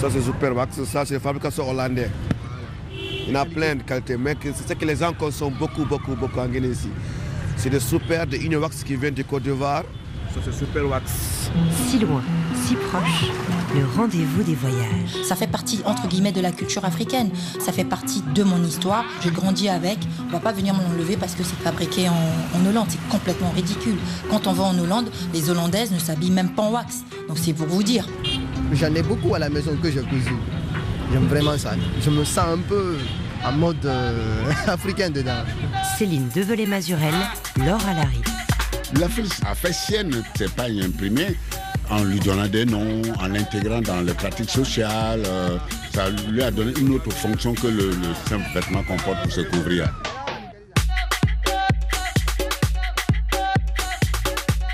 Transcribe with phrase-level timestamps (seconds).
[0.00, 2.08] Ça c'est Super Wax, ça c'est fabrication hollandaise.
[2.90, 5.84] Il y en a plein de qualités, mais c'est ce que les gens consomment beaucoup,
[5.84, 6.88] beaucoup, beaucoup en Guinée ici.
[7.58, 9.84] C'est des super de Union Wax qui viennent du Côte d'Ivoire.
[10.32, 11.50] Ça c'est Super Wax.
[11.86, 12.22] Si loin,
[12.64, 13.30] si proche,
[13.74, 15.22] le rendez-vous des voyages.
[15.24, 17.30] Ça fait partie, entre guillemets, de la culture africaine.
[17.58, 19.04] Ça fait partie de mon histoire.
[19.22, 19.98] J'ai grandi avec.
[20.28, 22.86] On va pas venir me l'enlever parce que c'est fabriqué en, en Hollande.
[22.88, 23.96] C'est complètement ridicule.
[24.30, 27.00] Quand on va en Hollande, les Hollandaises ne s'habillent même pas en wax.
[27.28, 28.06] Donc c'est pour vous dire.
[28.72, 30.34] J'en ai beaucoup à la maison que je cousu.
[31.12, 31.72] J'aime vraiment ça.
[32.00, 32.96] Je me sens un peu
[33.44, 35.42] en mode euh, africain dedans.
[35.98, 37.14] Céline Develay-Mazurel,
[37.58, 38.20] Laure Alary.
[38.98, 41.36] L'Afrique a fait sienne c'est pas imprimé
[41.90, 45.22] en lui donnant des noms, en l'intégrant dans les pratiques sociales.
[45.26, 45.58] euh,
[45.92, 49.32] ça lui a donné une autre fonction que le, le simple vêtement qu'on porte pour
[49.32, 49.92] se couvrir.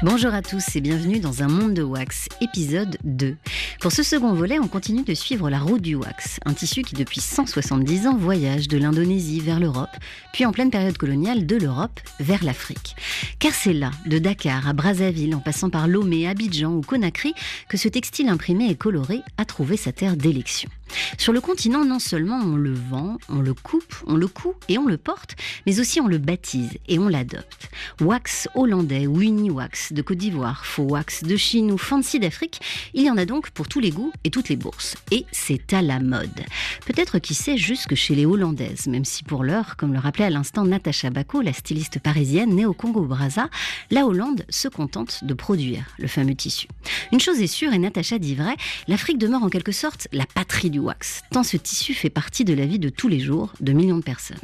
[0.03, 3.35] Bonjour à tous et bienvenue dans Un monde de wax, épisode 2.
[3.81, 6.95] Pour ce second volet, on continue de suivre la route du wax, un tissu qui
[6.95, 9.95] depuis 170 ans voyage de l'Indonésie vers l'Europe,
[10.33, 12.97] puis en pleine période coloniale de l'Europe vers l'Afrique.
[13.39, 17.35] Car c'est là, de Dakar à Brazzaville, en passant par Lomé, Abidjan ou Conakry,
[17.69, 20.71] que ce textile imprimé et coloré a trouvé sa terre d'élection.
[21.19, 24.79] Sur le continent, non seulement on le vend, on le coupe, on le coud et
[24.79, 27.69] on le porte, mais aussi on le baptise et on l'adopte.
[28.01, 32.61] Wax hollandais ou Uniwax de Côte d'Ivoire, faux wax de Chine ou fancy d'Afrique,
[32.95, 34.97] il y en a donc pour tous les goûts et toutes les bourses.
[35.11, 36.41] Et c'est à la mode.
[36.87, 40.31] Peut-être qui sait jusque chez les Hollandaises, même si pour l'heure, comme le rappelait à
[40.31, 43.49] l'instant Natacha Bako, la styliste parisienne née au Congo-Brazza,
[43.91, 46.69] la Hollande se contente de produire le fameux tissu.
[47.13, 48.57] Une chose est sûre, et Natacha dit vrai,
[48.89, 52.55] l'Afrique demeure en quelque sorte la patrie du wax, tant ce tissu fait partie de
[52.55, 54.39] la vie de tous les jours de millions de personnes.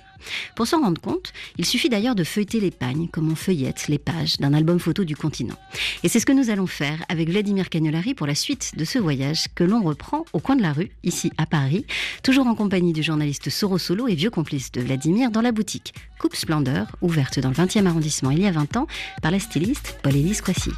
[0.54, 3.98] Pour s'en rendre compte, il suffit d'ailleurs de feuilleter les pagnes comme on feuillette les
[3.98, 5.56] pages d'un album photo du continent.
[6.02, 8.98] Et c'est ce que nous allons faire avec Vladimir Cagnolari pour la suite de ce
[8.98, 11.86] voyage que l'on reprend au coin de la rue, ici à Paris,
[12.22, 15.94] toujours en compagnie du journaliste Soro Solo et vieux complice de Vladimir dans la boutique
[16.18, 18.86] Coupe Splendeur, ouverte dans le 20e arrondissement il y a 20 ans
[19.22, 20.70] par la styliste Paul-Élise Croissy.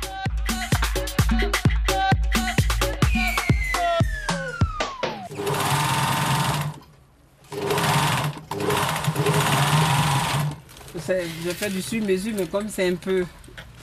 [11.06, 13.25] Je fais du sur-mesure, mais comme c'est un peu,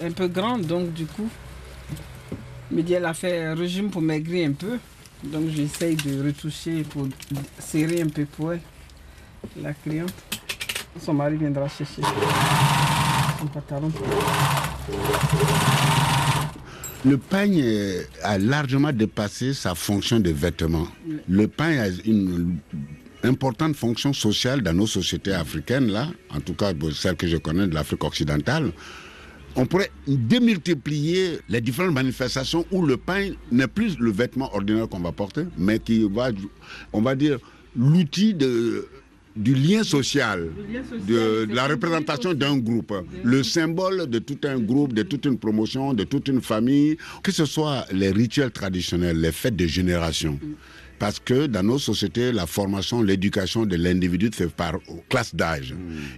[0.03, 1.29] un peu grand, donc du coup,
[2.75, 4.79] elle a fait un régime pour maigrir un peu.
[5.23, 7.07] Donc j'essaye de retoucher pour
[7.59, 8.61] serrer un peu pour elle,
[9.61, 10.13] la cliente.
[10.99, 12.01] Son mari viendra chercher
[13.39, 13.91] son pantalon.
[17.05, 20.87] Le pagne euh, a largement dépassé sa fonction de vêtement.
[21.27, 22.57] Le pagne a une
[23.23, 27.67] importante fonction sociale dans nos sociétés africaines, là, en tout cas celles que je connais
[27.67, 28.71] de l'Afrique occidentale.
[29.55, 34.99] On pourrait démultiplier les différentes manifestations où le pain n'est plus le vêtement ordinaire qu'on
[35.01, 36.29] va porter, mais qui va,
[36.93, 37.37] on va dire,
[37.75, 38.87] l'outil de,
[39.35, 42.93] du lien social, lien social, de, de la représentation d'un groupe,
[43.23, 47.31] le symbole de tout un groupe, de toute une promotion, de toute une famille, que
[47.33, 50.39] ce soit les rituels traditionnels, les fêtes de génération.
[51.01, 54.73] Parce que dans nos sociétés, la formation, l'éducation de l'individu se fait par
[55.09, 55.73] classe d'âge.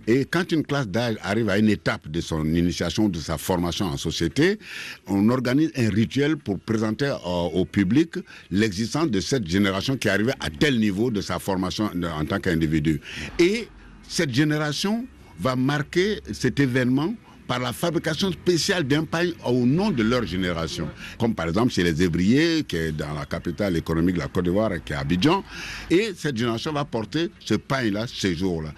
[0.07, 3.85] Et quand une classe d'âge arrive à une étape de son initiation, de sa formation
[3.85, 4.59] en société,
[5.07, 7.15] on organise un rituel pour présenter euh,
[7.53, 8.15] au public
[8.51, 11.89] l'existence de cette génération qui arrivait à tel niveau de sa formation
[12.19, 12.99] en tant qu'individu.
[13.39, 13.69] Et
[14.09, 15.05] cette génération
[15.39, 17.15] va marquer cet événement
[17.53, 20.89] par la fabrication spéciale d'un pain au nom de leur génération.
[21.19, 24.45] Comme par exemple chez les Évriers, qui est dans la capitale économique de la Côte
[24.45, 25.43] d'Ivoire, qui est Abidjan.
[25.91, 28.71] Et cette génération va porter ce pain-là ces jours-là.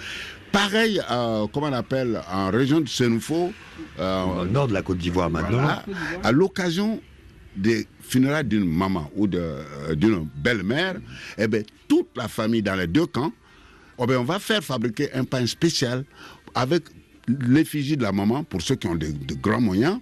[0.51, 3.53] Pareil, euh, comment on appelle, en région de Senufo,
[3.97, 5.59] euh, Au nord de la Côte d'Ivoire maintenant.
[5.59, 5.85] voilà,
[6.21, 6.99] à l'occasion
[7.55, 10.95] des funérailles d'une maman ou euh, d'une belle-mère,
[11.37, 13.31] eh ben, toute la famille dans les deux camps,
[14.01, 16.03] eh ben, on va faire fabriquer un pain spécial
[16.53, 16.83] avec
[17.27, 19.99] l'effigie de la maman pour ceux qui ont de, de grands moyens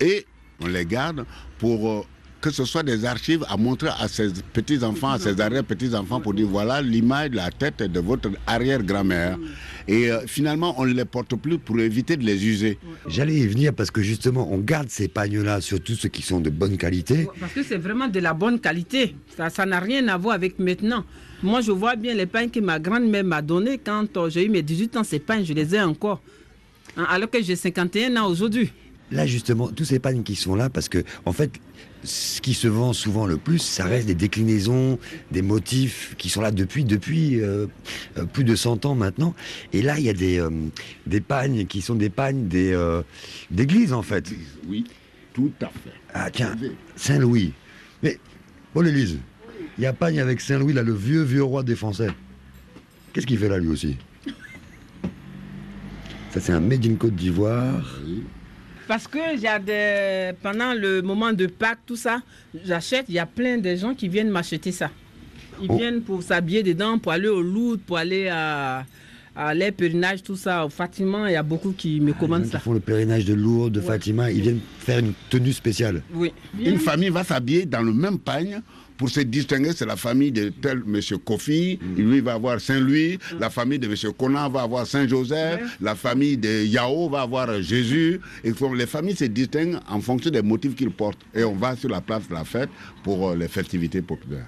[0.00, 0.26] et
[0.60, 1.24] on les garde
[1.58, 2.02] pour euh,
[2.42, 6.48] que ce soit des archives à montrer à ses petits-enfants, à ses arrière-petits-enfants pour dire
[6.48, 9.38] voilà l'image de la tête de votre arrière-grand-mère.
[9.86, 12.78] Et euh, finalement, on ne les porte plus pour éviter de les user.
[13.06, 16.50] J'allais y venir parce que justement, on garde ces pagnes-là, surtout ceux qui sont de
[16.50, 17.28] bonne qualité.
[17.40, 19.14] Parce que c'est vraiment de la bonne qualité.
[19.36, 21.04] Ça n'a rien à voir avec maintenant.
[21.44, 24.48] Moi, je vois bien les pains que ma grand-mère m'a donné quand euh, j'ai eu
[24.48, 25.04] mes 18 ans.
[25.04, 26.20] Ces pains, je les ai encore.
[26.96, 28.72] Hein, alors que j'ai 51 ans aujourd'hui.
[29.10, 31.50] Là, justement, tous ces pagnes qui sont là, parce que, en fait,
[32.02, 34.98] ce qui se vend souvent le plus, ça reste des déclinaisons,
[35.30, 37.66] des motifs qui sont là depuis, depuis euh,
[38.16, 39.34] euh, plus de 100 ans maintenant.
[39.72, 40.50] Et là, il y a des, euh,
[41.06, 43.02] des pagnes qui sont des pagnes des, euh,
[43.50, 44.32] d'églises, en fait.
[44.66, 44.84] Oui,
[45.34, 45.92] tout à fait.
[46.14, 46.56] Ah, tiens,
[46.96, 47.52] Saint-Louis.
[48.02, 48.18] Mais,
[48.72, 49.18] Paul Élise,
[49.78, 52.08] il y a Pagne avec Saint-Louis, là, le vieux, vieux roi des Français.
[53.12, 53.96] Qu'est-ce qu'il fait là, lui aussi?
[56.32, 57.98] Ça, c'est un Made in Côte d'Ivoire.
[58.88, 60.32] Parce que il y a des...
[60.42, 62.22] pendant le moment de Pâques, tout ça,
[62.64, 64.90] j'achète, il y a plein de gens qui viennent m'acheter ça.
[65.62, 65.76] Ils Oh.
[65.76, 68.84] viennent pour s'habiller dedans, pour aller au Louvre, pour aller à,
[69.36, 70.64] à les pèlerinages, tout ça.
[70.66, 72.58] Au Fatima, il y a beaucoup qui me Les commandent ça.
[72.58, 73.86] font le pèlerinage de Lourdes, de Ouais.
[73.86, 76.02] Fatima, ils viennent faire une tenue spéciale.
[76.14, 76.32] Oui.
[76.58, 78.62] Une famille va s'habiller dans le même pagne
[79.02, 79.72] pour se distinguer.
[79.74, 84.12] C'est la famille de tel monsieur Kofi, lui va avoir Saint-Louis, la famille de monsieur
[84.12, 88.20] Conan va avoir Saint-Joseph, la famille de Yao va avoir Jésus.
[88.44, 91.18] Et donc, les familles se distinguent en fonction des motifs qu'ils portent.
[91.34, 92.68] Et on va sur la place de la fête
[93.02, 94.46] pour euh, les festivités populaires.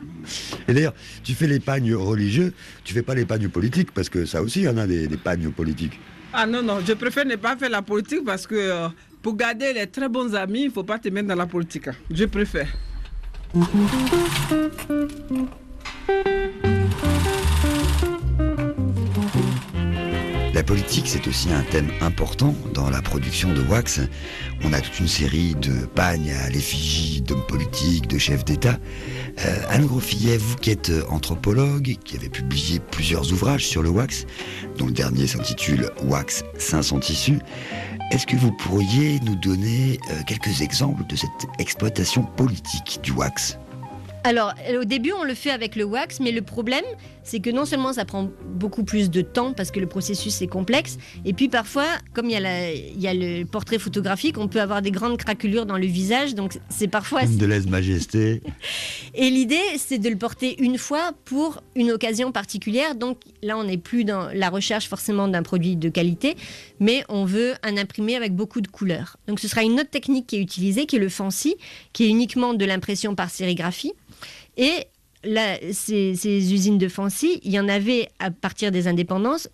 [0.69, 2.53] Et d'ailleurs, tu fais les pagnes religieux,
[2.85, 5.09] tu fais pas les pagnes politiques, parce que ça aussi, il y en a des,
[5.09, 5.99] des pagnes politiques.
[6.33, 8.89] Ah non, non, je préfère ne pas faire la politique parce que euh,
[9.21, 11.89] pour garder les très bons amis, il ne faut pas te mettre dans la politique.
[11.89, 11.95] hein.
[12.09, 12.69] Je préfère.
[13.55, 13.61] La
[20.65, 24.01] politique, c'est aussi un thème important dans la production de Wax.
[24.65, 28.77] On a toute une série de pagnes à l'effigie d'hommes politiques, de chefs d'État.
[29.45, 34.27] Euh, Anne Grofillet, vous qui êtes anthropologue, qui avez publié plusieurs ouvrages sur le wax,
[34.79, 37.39] dont le dernier s'intitule Wax 500 tissus,
[38.11, 43.59] est-ce que vous pourriez nous donner euh, quelques exemples de cette exploitation politique du wax?
[44.27, 46.85] Alors, au début, on le fait avec le wax, mais le problème,
[47.25, 50.47] c'est que non seulement ça prend beaucoup plus de temps parce que le processus est
[50.47, 51.85] complexe, et puis parfois,
[52.15, 54.91] comme il y a, la- il y a le portrait photographique, on peut avoir des
[54.91, 57.25] grandes craquelures dans le visage, donc c'est parfois.
[57.25, 58.41] Une de lèse-majesté.
[59.15, 62.95] Et l'idée, c'est de le porter une fois pour une occasion particulière.
[62.95, 66.35] Donc là, on n'est plus dans la recherche forcément d'un produit de qualité,
[66.81, 69.19] mais on veut un imprimé avec beaucoup de couleurs.
[69.29, 71.57] Donc ce sera une autre technique qui est utilisée, qui est le fancy,
[71.93, 73.93] qui est uniquement de l'impression par sérigraphie.
[74.57, 74.87] Et
[75.73, 79.49] ces, usines de fancy, il y en avait à partir des indépendances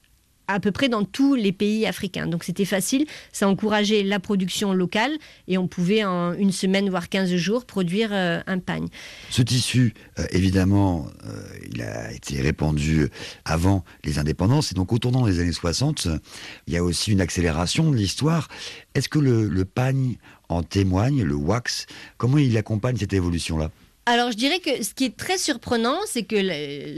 [0.54, 2.26] à peu près dans tous les pays africains.
[2.26, 5.12] Donc c'était facile, ça encourageait la production locale
[5.46, 8.88] et on pouvait en une semaine, voire 15 jours, produire euh, un pagne.
[9.30, 11.42] Ce tissu, euh, évidemment, euh,
[11.72, 13.08] il a été répandu
[13.44, 14.72] avant les indépendances.
[14.72, 16.18] Et donc, au tournant des années 60, euh,
[16.66, 18.48] il y a aussi une accélération de l'histoire.
[18.94, 20.16] Est-ce que le, le pagne
[20.48, 21.86] en témoigne, le wax?
[22.18, 23.70] Comment il accompagne cette évolution-là?
[24.06, 26.36] Alors, je dirais que ce qui est très surprenant, c'est que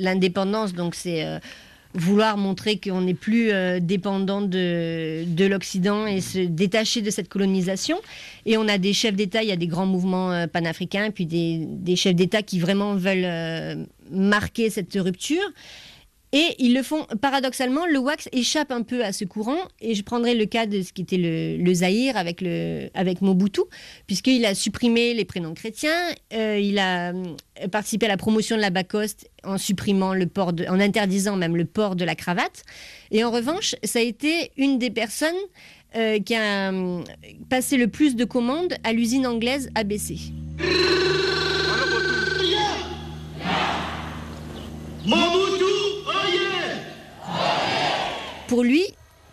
[0.03, 1.39] l'indépendance, donc c'est euh,
[1.95, 7.29] vouloir montrer qu'on n'est plus euh, dépendant de, de l'Occident et se détacher de cette
[7.29, 8.01] colonisation.
[8.47, 11.27] Et on a des chefs d'État, il y a des grands mouvements euh, panafricains, puis
[11.27, 15.43] des, chefs d'État qui vraiment veulent marquer cette rupture.
[16.35, 19.59] Et ils le font, paradoxalement, le wax échappe un peu à ce courant.
[19.83, 23.21] Et je prendrai le cas de ce qui était le, le Zaïre avec, le, avec
[23.21, 23.61] Mobutu,
[24.07, 25.93] puisqu'il a supprimé les prénoms chrétiens,
[26.33, 27.25] euh, il a euh,
[27.71, 31.55] participé à la promotion de la Bacoste en supprimant le port, de- en interdisant même
[31.57, 32.63] le port de la cravate.
[33.11, 35.35] Et en revanche, ça a été une des personnes
[35.97, 36.73] euh, qui a
[37.51, 40.17] passé le plus de commandes à l'usine anglaise ABC.
[48.53, 48.85] Pour lui,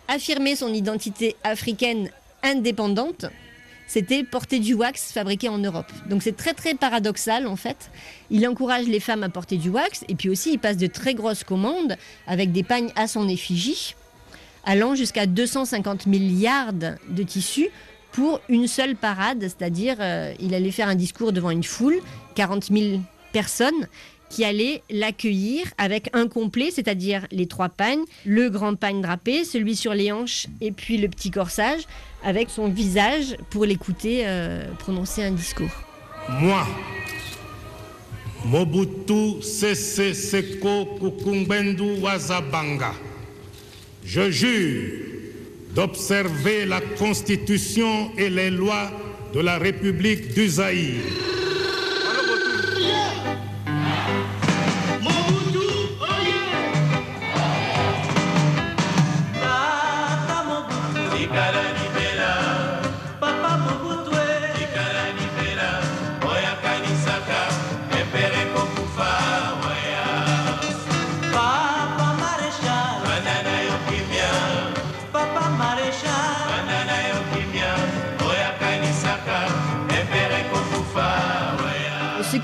[0.08, 2.08] affirmer son identité africaine
[2.42, 3.26] indépendante,
[3.86, 5.92] c'était porter du wax fabriqué en Europe.
[6.08, 7.90] Donc c'est très très paradoxal en fait.
[8.30, 11.12] Il encourage les femmes à porter du wax et puis aussi il passe de très
[11.12, 13.94] grosses commandes avec des pagnes à son effigie,
[14.64, 17.68] allant jusqu'à 250 milliards de tissus
[18.12, 22.00] pour une seule parade, c'est-à-dire euh, il allait faire un discours devant une foule,
[22.36, 23.00] 40 000
[23.34, 23.86] personnes
[24.30, 29.76] qui allaient l'accueillir avec un complet, c'est-à-dire les trois pagnes, le grand pagne drapé, celui
[29.76, 31.82] sur les hanches et puis le petit corsage,
[32.24, 35.70] avec son visage pour l'écouter euh, prononcer un discours.
[36.28, 36.66] Moi,
[38.44, 42.92] Mobutu Sese Seko Kukumbendu Wazabanga,
[44.04, 44.90] je jure
[45.74, 48.90] d'observer la Constitution et les lois
[49.34, 51.39] de la République du Zaïre.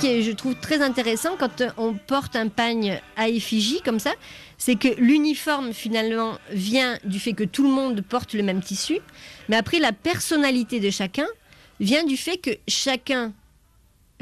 [0.07, 4.13] Qui je trouve, très intéressant quand on porte un pagne à effigie comme ça,
[4.59, 8.99] c'est que l'uniforme finalement vient du fait que tout le monde porte le même tissu,
[9.49, 11.27] mais après la personnalité de chacun
[11.81, 13.33] vient du fait que chacun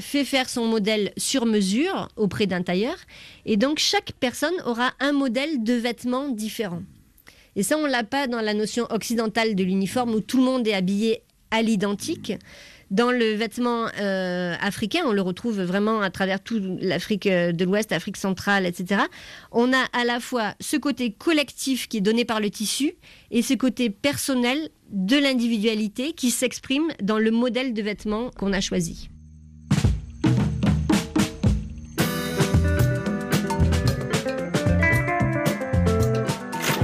[0.01, 2.97] fait faire son modèle sur mesure auprès d'un tailleur.
[3.47, 6.83] Et donc, chaque personne aura un modèle de vêtements différent.
[7.55, 10.67] Et ça, on l'a pas dans la notion occidentale de l'uniforme où tout le monde
[10.67, 11.23] est habillé
[11.53, 12.33] à l'identique.
[12.95, 17.65] Dans le vêtement euh, africain, on le retrouve vraiment à travers toute l'Afrique euh, de
[17.65, 19.01] l'Ouest, l'Afrique centrale, etc.
[19.51, 22.93] On a à la fois ce côté collectif qui est donné par le tissu
[23.33, 28.61] et ce côté personnel de l'individualité qui s'exprime dans le modèle de vêtement qu'on a
[28.61, 29.09] choisi.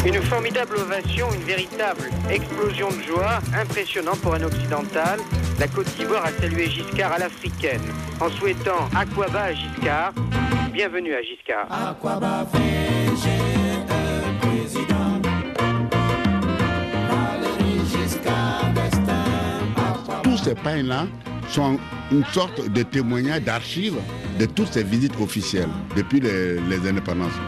[0.05, 5.21] Une formidable ovation, une véritable explosion de joie, impressionnant pour un occidental.
[5.61, 7.83] La Côte d'Ivoire a salué Giscard à l'africaine
[8.19, 10.14] en souhaitant Aquaba à Giscard.
[10.73, 11.67] Bienvenue à Giscard.
[11.71, 12.47] Aquaba
[20.23, 21.07] Tous ces pains-là
[21.50, 21.79] sont
[22.11, 23.99] une sorte de témoignage d'archives
[24.38, 27.38] de toutes ces visites officielles depuis les, les indépendances.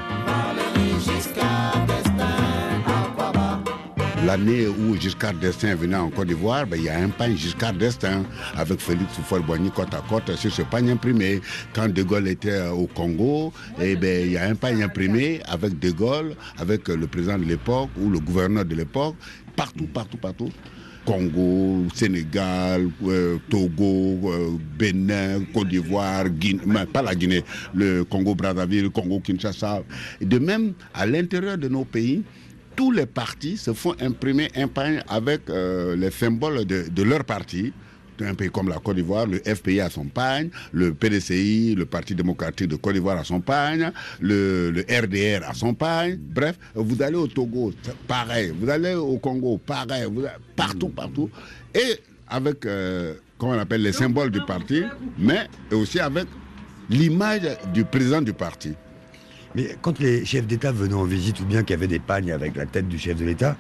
[4.27, 7.73] L'année où Giscard d'Estaing venait en Côte d'Ivoire, ben, il y a un pain Giscard
[7.73, 8.23] d'Estaing
[8.57, 11.41] avec Félix Houphouët-Boigny côte à côte sur ce pain imprimé.
[11.75, 15.77] Quand De Gaulle était au Congo, eh ben, il y a un pain imprimé avec
[15.81, 19.17] De Gaulle, avec le président de l'époque ou le gouverneur de l'époque,
[19.57, 20.51] partout, partout, partout.
[21.05, 26.63] Congo, Sénégal, euh, Togo, euh, Bénin, Côte d'Ivoire, Guinée,
[26.93, 27.43] pas la Guinée,
[27.75, 29.83] le Congo-Brazzaville, le Congo-Kinshasa.
[30.21, 32.23] Et De même, à l'intérieur de nos pays,
[32.77, 37.25] tous les partis se font imprimer un pain avec euh, les symboles de, de leur
[37.25, 37.73] parti.
[38.21, 42.15] Un pays comme la Côte d'Ivoire, le FPI a son pagne, le PDCI, le Parti
[42.15, 46.19] démocratique de Côte d'Ivoire a son pagne, le, le RDR a son pagne.
[46.21, 47.73] Bref, vous allez au Togo,
[48.07, 48.53] pareil.
[48.57, 50.05] Vous allez au Congo, pareil.
[50.09, 51.31] Vous allez partout, partout.
[51.75, 51.99] Et
[52.29, 54.85] avec, euh, comment on appelle, les symboles du parti,
[55.19, 56.27] mais aussi avec
[56.89, 57.43] l'image
[57.75, 58.73] du président du parti.
[59.55, 62.33] Mais quand les chefs d'État venaient en visite ou bien qu'il y avait des pagnes
[62.33, 63.57] avec la tête du chef de l'État,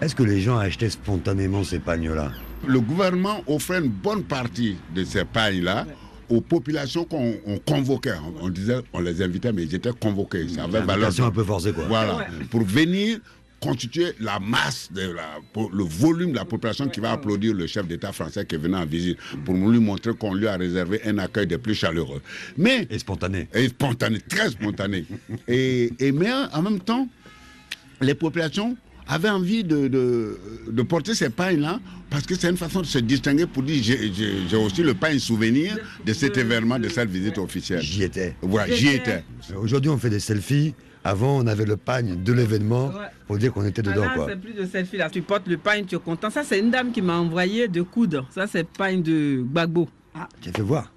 [0.00, 2.32] est-ce que les gens achetaient spontanément ces pagnes-là?
[2.66, 5.86] Le gouvernement offrait une bonne partie de ces pagnes-là
[6.28, 8.14] aux populations qu'on on convoquait.
[8.40, 10.48] On, on disait, on les invitait, mais ils étaient convoqués.
[10.48, 10.94] Ça avait valeur.
[10.94, 11.84] Invitation un peu forcée, quoi.
[11.86, 12.26] Voilà.
[12.50, 13.18] Pour venir
[13.60, 15.38] constituer la masse, de la,
[15.72, 18.74] le volume de la population qui va applaudir le chef d'État français qui est venu
[18.74, 22.20] en visite, pour lui montrer qu'on lui a réservé un accueil des plus chaleureux.
[22.56, 23.48] Mais, Et spontané.
[23.54, 25.04] et spontané, très spontané.
[25.48, 27.08] et, et mais en même temps,
[28.00, 28.76] les populations
[29.08, 31.78] avaient envie de, de, de porter ces pains-là
[32.10, 34.94] parce que c'est une façon de se distinguer pour dire j'ai- j'ai j'ai aussi le
[34.94, 37.80] pain souvenir de cet événement, de cette visite officielle.
[37.82, 38.34] J'y étais.
[38.42, 39.24] Voilà, j'y étais.
[39.56, 40.74] Aujourd'hui, on fait des selfies.
[41.06, 42.90] Avant, on avait le pagne de l'événement
[43.28, 44.26] pour dire qu'on était Ah, dedans, là, quoi.
[44.28, 45.08] c'est plus de selfie là.
[45.08, 46.30] Tu portes le pain, tu es content.
[46.30, 48.26] Ça, c'est une dame qui m'a envoyé de coudre.
[48.30, 49.88] Ça, c'est pain de Gbagbo.
[50.16, 50.92] Ah, Tu as fait voir.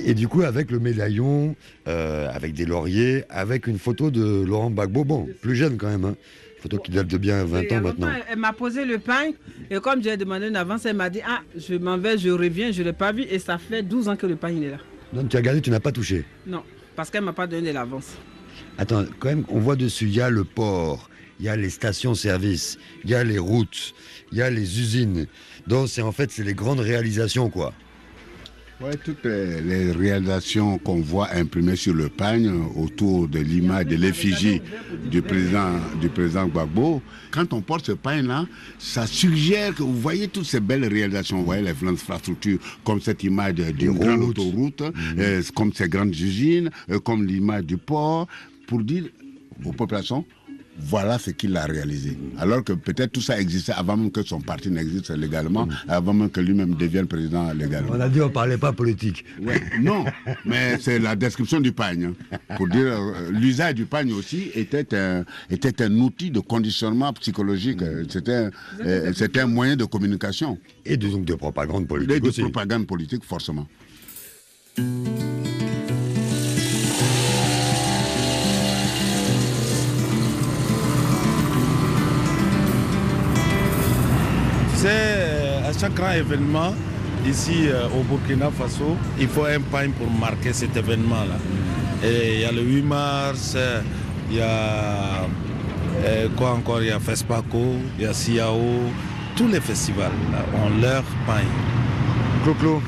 [0.00, 1.54] Et du coup, avec le médaillon,
[1.86, 6.04] euh, avec des lauriers, avec une photo de Laurent Gbagbo, bon, plus jeune quand même,
[6.06, 6.14] hein.
[6.62, 8.08] photo qui date de bien 20 Et ans maintenant.
[8.30, 9.32] Elle m'a posé le pain
[9.70, 12.70] et comme j'ai demandé une avance, elle m'a dit Ah, je m'en vais, je reviens,
[12.72, 14.70] je ne l'ai pas vu et ça fait 12 ans que le pain il est
[14.70, 14.78] là.
[15.12, 16.24] Donc tu as regardé, tu n'as pas touché.
[16.46, 16.62] Non,
[16.98, 18.16] parce qu'elle ne m'a pas donné l'avance.
[18.76, 21.70] Attends, quand même, on voit dessus, il y a le port, il y a les
[21.70, 23.94] stations-service, il y a les routes,
[24.32, 25.28] il y a les usines.
[25.68, 27.72] Donc c'est en fait, c'est les grandes réalisations, quoi.
[28.80, 33.96] Ouais, toutes les, les réalisations qu'on voit imprimées sur le pagne autour de l'image de
[33.96, 34.62] l'effigie
[35.10, 38.46] du président, du président Gbagbo, quand on porte ce pagne-là,
[38.78, 43.24] ça suggère que vous voyez toutes ces belles réalisations, vous voyez les infrastructures, comme cette
[43.24, 44.82] image d'une grande autoroute,
[45.18, 48.28] euh, comme ces grandes usines, euh, comme l'image du port,
[48.68, 49.06] pour dire
[49.64, 50.24] aux populations,
[50.80, 52.16] voilà ce qu'il a réalisé.
[52.38, 56.30] Alors que peut-être tout ça existait avant même que son parti n'existe légalement, avant même
[56.30, 57.90] que lui-même devienne président légalement.
[57.94, 59.24] On a dit on parlait pas politique.
[59.42, 60.04] Ouais, non,
[60.44, 62.12] mais c'est la description du pagne.
[62.32, 62.38] hein.
[62.56, 67.80] Pour dire, euh, l'usage du pagne aussi était un, était un outil de conditionnement psychologique.
[68.08, 68.50] C'était un,
[68.84, 70.58] euh, un moyen de communication.
[70.84, 72.40] Et de, donc de propagande Et politique de aussi.
[72.42, 73.66] propagande politique, forcément.
[84.78, 86.72] Sais, euh, à chaque grand événement,
[87.26, 91.34] ici euh, au Burkina Faso, il faut un pain pour marquer cet événement-là.
[92.08, 93.56] Et il y a le 8 mars,
[94.30, 95.26] il y a
[96.04, 98.60] euh, quoi encore Il y a FESPACO, il y a Siao,
[99.34, 100.12] tous les festivals
[100.54, 101.42] ont leur pain.
[102.44, 102.80] Clo-Clo.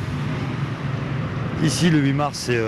[1.65, 2.61] Ici, le 8 mars, c'est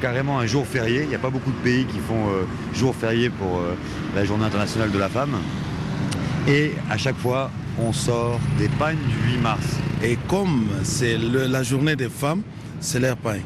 [0.00, 1.02] carrément un jour férié.
[1.02, 2.28] Il n'y a pas beaucoup de pays qui font
[2.72, 3.60] jour férié pour
[4.14, 5.36] la journée internationale de la femme.
[6.46, 9.66] Et à chaque fois, on sort des pagnes du 8 mars.
[10.02, 12.42] Et comme c'est la journée des femmes,
[12.80, 13.38] c'est leur pain.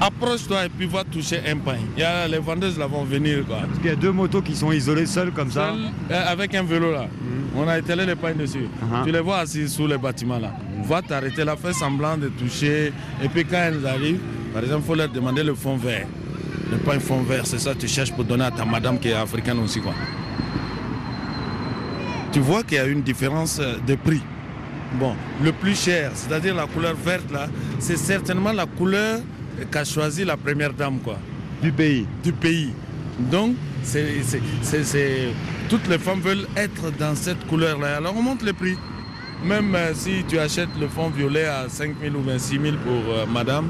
[0.00, 1.76] Approche-toi et puis va toucher un pain.
[1.94, 3.44] Il y a, les vendeuses là vont venir.
[3.46, 3.58] Quoi.
[3.66, 5.74] Parce qu'il y a deux motos qui sont isolées seules comme ça.
[6.10, 7.06] Euh, avec un vélo là.
[7.54, 8.68] On a étalé les pains dessus.
[8.82, 9.04] Uh-huh.
[9.04, 10.54] Tu les vois assis sous les bâtiments là.
[10.84, 12.92] Va t'arrêter là, fais semblant de toucher.
[13.22, 14.20] Et puis quand elles arrivent,
[14.54, 16.06] par exemple, il faut leur demander le fond vert.
[16.70, 19.08] Le pain fond vert, c'est ça que tu cherches pour donner à ta madame qui
[19.08, 19.80] est africaine aussi.
[19.80, 19.92] Quoi.
[22.32, 24.22] Tu vois qu'il y a une différence euh, de prix.
[24.94, 29.20] Bon, le plus cher, c'est-à-dire la couleur verte là, c'est certainement la couleur
[29.70, 31.18] qu'a choisi la première dame quoi.
[31.62, 32.06] Du pays.
[32.24, 32.72] Du pays.
[33.18, 34.02] Donc, c'est-
[35.68, 37.96] toutes les femmes veulent être dans cette couleur-là.
[37.98, 38.76] Alors on monte les prix.
[39.44, 43.14] Même euh, si tu achètes le fond violet à 5 000 ou 26 000 pour
[43.14, 43.68] euh, madame,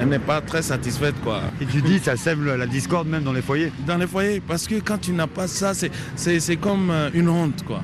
[0.00, 1.40] elle n'est pas très satisfaite quoi.
[1.60, 4.40] Et tu dis, ça sème le- la discorde même dans les foyers Dans les foyers,
[4.46, 7.82] parce que quand tu n'as pas ça, c'est, c'est, c'est comme euh, une honte quoi.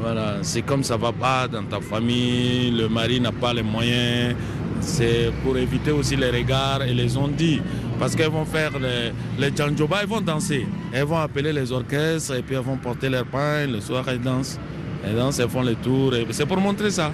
[0.00, 4.34] Voilà, c'est comme ça va pas dans ta famille, le mari n'a pas les moyens.
[4.80, 7.60] C'est pour éviter aussi les regards et les on-dit.
[7.98, 10.66] Parce qu'elles vont faire les, les elles vont danser.
[10.92, 13.66] Elles vont appeler les orchestres et puis elles vont porter leur pain.
[13.66, 14.58] Le soir, elles dansent.
[15.02, 16.14] Elles dansent, elles font les tours.
[16.14, 17.10] et C'est pour montrer ça.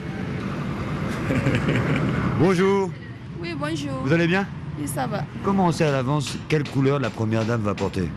[2.40, 2.90] Bonjour,
[3.42, 4.02] Oui, bonjour.
[4.04, 4.46] vous allez bien
[4.78, 5.24] Oui, ça va.
[5.44, 8.08] Comment on sait à l'avance quelle couleur la première dame va porter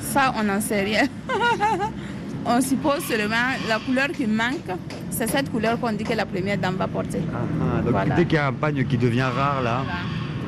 [0.00, 1.04] Ça, on n'en sait rien.
[2.46, 3.36] on suppose seulement
[3.68, 4.76] la couleur qui manque,
[5.10, 7.20] c'est cette couleur qu'on dit que la première dame va porter.
[7.32, 8.14] Ah, donc Voilà.
[8.16, 9.82] dès qu'il y a un pagne qui devient rare là,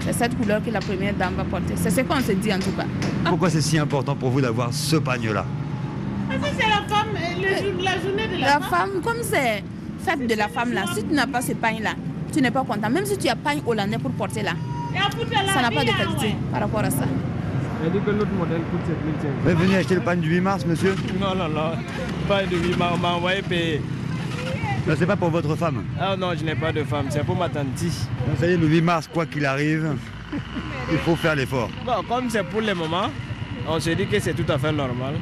[0.00, 1.74] C'est cette couleur que la première dame va porter.
[1.76, 2.86] C'est ce qu'on se dit en tout cas.
[3.24, 5.44] pourquoi c'est si important pour vous d'avoir ce pagne-là
[6.30, 7.08] C'est la femme,
[7.80, 9.00] la journée de la, femme.
[9.04, 9.62] comme c'est
[10.04, 11.90] fête de la femme là, si tu n'as pas ce pagne là,
[12.32, 12.90] tu n'es pas content.
[12.90, 14.52] Même si tu as pagne hollandais pour porter là,
[15.54, 17.04] ça n'a pas de qualité par rapport à ça.
[17.84, 19.28] Elle dit que l'autre modèle coûte 7500.
[19.42, 21.72] Vous êtes venu acheter le pagne du 8 mars, monsieur Non, non, non.
[22.28, 23.82] Pas de 8 m'a on m'a envoyé payer.
[24.86, 25.82] Non, c'est pas pour votre femme.
[26.00, 27.66] Ah non, je n'ai pas de femme, c'est pour ma tante.
[27.76, 29.96] Vous savez, le 8 mars, quoi qu'il arrive,
[30.90, 31.70] il faut faire l'effort.
[31.84, 33.08] Bon, comme c'est pour le moment,
[33.68, 35.14] on se dit que c'est tout à fait normal.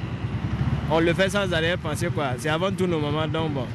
[0.91, 2.33] On le fait sans arrière-pensée, quoi.
[2.39, 3.67] C'est avant tout nos mamans, donc bon.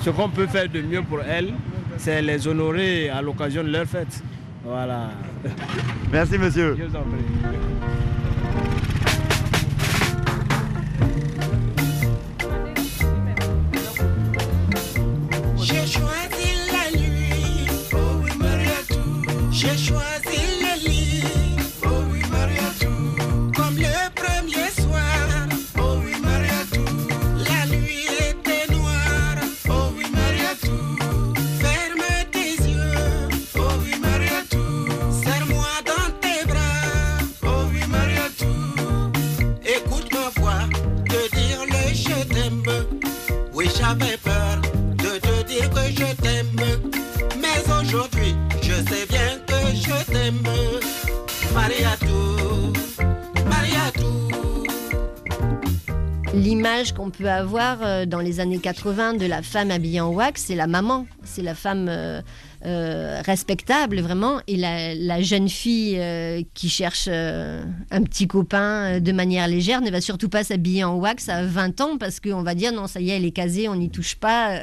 [0.00, 1.54] Ce qu'on peut faire de mieux pour elles,
[2.00, 4.22] c'est les honorer à l'occasion de leur fête.
[4.64, 5.10] Voilà.
[6.10, 6.76] Merci, monsieur.
[6.78, 8.09] Je vous en prie.
[57.00, 60.54] Qu'on peut avoir euh, dans les années 80 de la femme habillée en wax, c'est
[60.54, 62.20] la maman, c'est la femme euh,
[62.66, 65.98] euh, respectable vraiment, et la, jeune fille
[66.52, 71.30] qui cherche un petit copain de manière légère ne va surtout pas s'habiller en wax
[71.30, 73.76] à 20 ans parce qu'on va dire non, ça y est, elle est casée, on
[73.76, 74.60] n'y touche pas.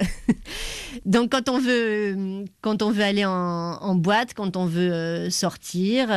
[1.05, 6.09] Donc quand on veut, quand on veut aller en, en boîte, quand on veut sortir,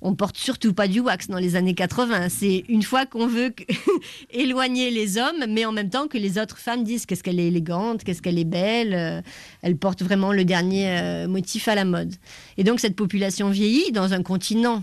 [0.00, 2.28] on porte surtout pas du wax dans les années 80.
[2.30, 3.54] C'est une fois qu'on veut
[4.30, 7.48] éloigner les hommes, mais en même temps que les autres femmes disent qu'est-ce qu'elle est
[7.48, 8.94] élégante, qu'est-ce qu'elle est belle.
[8.94, 9.20] euh,
[9.62, 12.14] elle porte vraiment le dernier euh, motif à la mode.
[12.56, 14.82] Et donc cette population vieillit dans un continent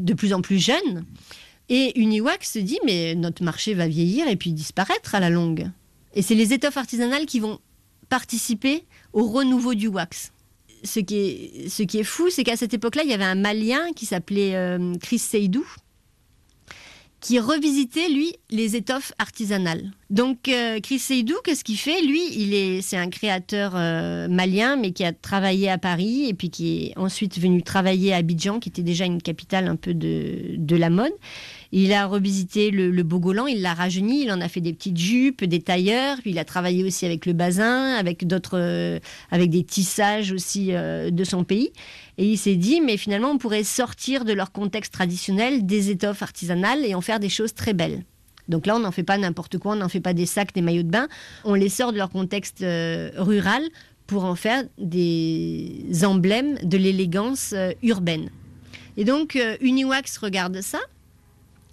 [0.00, 1.04] de plus en plus jeune.
[1.68, 5.70] Et Uniwax se dit, mais notre marché va vieillir et puis disparaître à la longue.
[6.14, 7.58] Et c'est les étoffes artisanales qui vont
[8.08, 10.32] participer au renouveau du wax.
[10.84, 13.34] Ce qui est, ce qui est fou, c'est qu'à cette époque-là, il y avait un
[13.34, 15.66] Malien qui s'appelait euh, Chris Seydou,
[17.24, 19.90] qui revisitait, lui, les étoffes artisanales.
[20.10, 22.02] Donc, euh, Chris Seydou, qu'est-ce qu'il fait?
[22.02, 26.34] Lui, il est, c'est un créateur euh, malien, mais qui a travaillé à Paris et
[26.34, 29.94] puis qui est ensuite venu travailler à Abidjan, qui était déjà une capitale un peu
[29.94, 31.14] de, de la mode.
[31.76, 35.42] Il a revisité le, Bogolan, il l'a rajeuni, il en a fait des petites jupes,
[35.42, 39.00] des tailleurs, puis il a travaillé aussi avec le basin, avec d'autres, euh,
[39.32, 41.72] avec des tissages aussi euh, de son pays.
[42.16, 46.22] Et il s'est dit, mais finalement, on pourrait sortir de leur contexte traditionnel des étoffes
[46.22, 48.04] artisanales et en faire des choses très belles.
[48.46, 50.62] Donc là, on n'en fait pas n'importe quoi, on n'en fait pas des sacs, des
[50.62, 51.08] maillots de bain,
[51.42, 53.64] on les sort de leur contexte euh, rural
[54.06, 58.30] pour en faire des emblèmes de l'élégance urbaine.
[58.96, 60.78] Et donc, Uniwax regarde ça,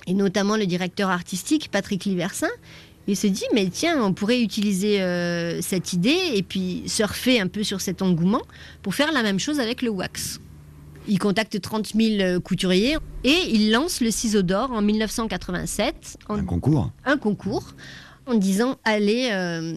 [0.07, 2.49] et notamment le directeur artistique, Patrick Liversin.
[3.07, 7.47] Il se dit, mais tiens, on pourrait utiliser euh, cette idée et puis surfer un
[7.47, 8.41] peu sur cet engouement
[8.83, 10.39] pour faire la même chose avec le wax.
[11.07, 16.17] Il contacte 30 000 euh, couturiers et il lance le ciseau d'or en 1987.
[16.29, 17.73] en- Un concours un concours
[18.27, 19.73] en disant allez euh,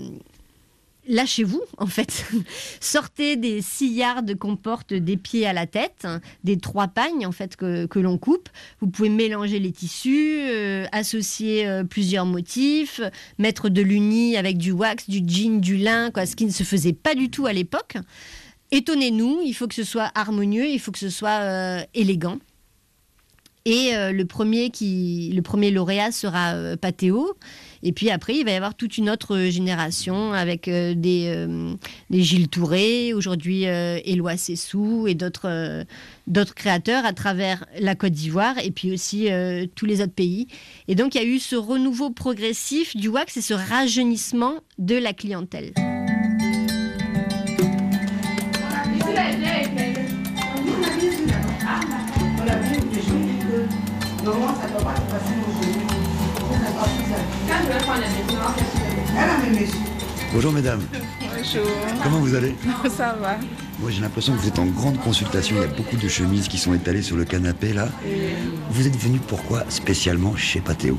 [1.07, 2.27] lâchez-vous en fait.
[2.81, 6.07] Sortez des sillardes qu'on porte des pieds à la tête
[6.45, 8.49] des trois pagnes en fait que, l'on coupe.
[8.81, 13.01] Vous pouvez mélanger les tissus euh, associer euh, plusieurs motifs
[13.39, 16.63] mettre de l'uni avec du wax du jean du lin quoi ce qui ne se
[16.63, 17.97] faisait pas du tout à l'époque.
[18.71, 22.39] Étonnez-nous il faut que ce soit harmonieux il faut que ce soit euh, élégant.
[23.67, 27.35] Et le, premier qui, le premier lauréat sera Pathéo.
[27.85, 31.75] Et puis après, il va y avoir toute une autre génération avec euh, des, euh,
[32.09, 35.85] des Gilles Touré, aujourd'hui euh, Éloi Sessou et d'autres euh,
[36.57, 40.49] créateurs à travers la Côte d'Ivoire et puis aussi euh, tous les autres pays.
[40.89, 44.97] Et donc, il y a eu ce renouveau progressif du wax et ce rajeunissement de
[44.97, 45.75] la clientèle.
[60.33, 60.81] Bonjour mesdames.
[61.21, 61.71] Bonjour.
[62.03, 62.55] Comment vous allez
[62.89, 63.37] Ça va.
[63.79, 66.49] Moi j'ai l'impression que vous êtes en grande consultation, il y a beaucoup de chemises
[66.49, 67.89] qui sont étalées sur le canapé là.
[68.71, 70.99] Vous êtes venu pourquoi spécialement chez Pathéo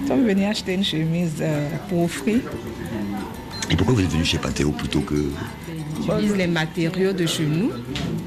[0.00, 2.40] Nous sommes venus acheter une chemise euh, pour offrir.
[3.70, 5.30] Et pourquoi vous êtes venu chez Pathéo plutôt que...
[6.08, 7.70] On utilise les matériaux de chez nous.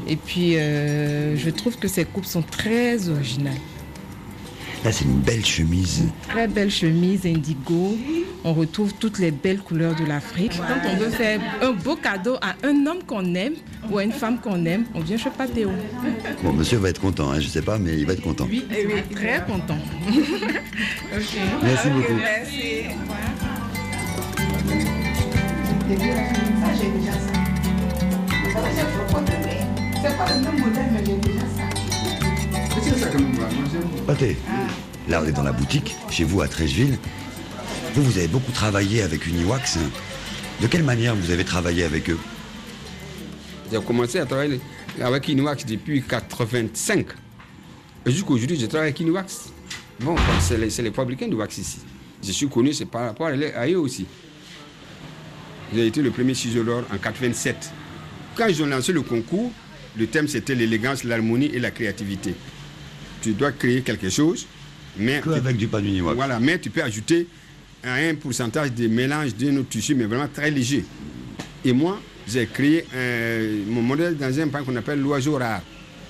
[0.07, 3.57] Et puis, euh, je trouve que ces coupes sont très originales.
[4.83, 6.09] Là c'est une belle chemise.
[6.27, 7.97] Très belle chemise indigo.
[8.43, 10.53] On retrouve toutes les belles couleurs de l'Afrique.
[10.57, 13.53] Quand on veut faire un beau cadeau à un homme qu'on aime
[13.91, 15.69] ou à une femme qu'on aime, on vient chez Pathéo.
[16.43, 18.47] Bon monsieur va être content, hein, je sais pas mais il va être content.
[18.49, 19.77] Oui, oui, très content.
[21.61, 22.13] Merci beaucoup.
[22.13, 22.85] Merci.
[34.05, 34.37] Pathé,
[35.07, 36.97] là on est dans la boutique, chez vous à Trècheville.
[37.93, 39.77] Vous, vous avez beaucoup travaillé avec Uniwax.
[40.61, 42.19] De quelle manière vous avez travaillé avec eux?
[43.71, 44.59] J'ai commencé à travailler
[45.01, 47.05] avec Inuax depuis 85.
[48.05, 49.49] Et jusqu'à aujourd'hui, je travaille avec Inuax.
[50.01, 51.79] Bon, c'est les, les fabricants de wax ici.
[52.23, 54.05] Je suis connu, c'est par rapport à eux aussi.
[55.73, 57.71] J'ai été le premier ciseau d'or en 87.
[58.35, 59.51] Quand ils ont lancé le concours,
[59.97, 62.35] le thème c'était l'élégance, l'harmonie et la créativité.
[63.21, 64.47] Tu dois créer quelque chose,
[64.97, 65.21] mais.
[65.21, 66.15] Que avec du pan Uniwax.
[66.15, 67.27] Voilà, mais tu peux ajouter
[67.83, 70.85] un pourcentage de mélange d'un autre tissu, mais vraiment très léger.
[71.63, 75.61] Et moi, j'ai créé euh, mon modèle dans un pain qu'on appelle l'oiseau rare.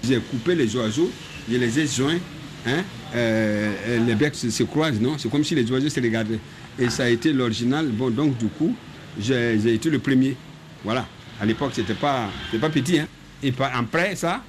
[0.04, 1.12] J'ai coupé les oiseaux,
[1.50, 2.20] je les ai joints,
[2.66, 2.84] hein,
[3.16, 5.18] euh, euh, les becs se, se croisent, non?
[5.18, 6.40] C'est comme si les oiseaux se regardaient.
[6.80, 7.88] Et ça a été l'original.
[7.88, 8.76] Bon, donc du coup,
[9.20, 10.36] j'ai été le premier.
[10.84, 11.08] Voilà.
[11.40, 13.00] À l'époque, c'était pas, pas petit.
[13.00, 13.08] Hein.
[13.44, 14.44] Et par, après ça,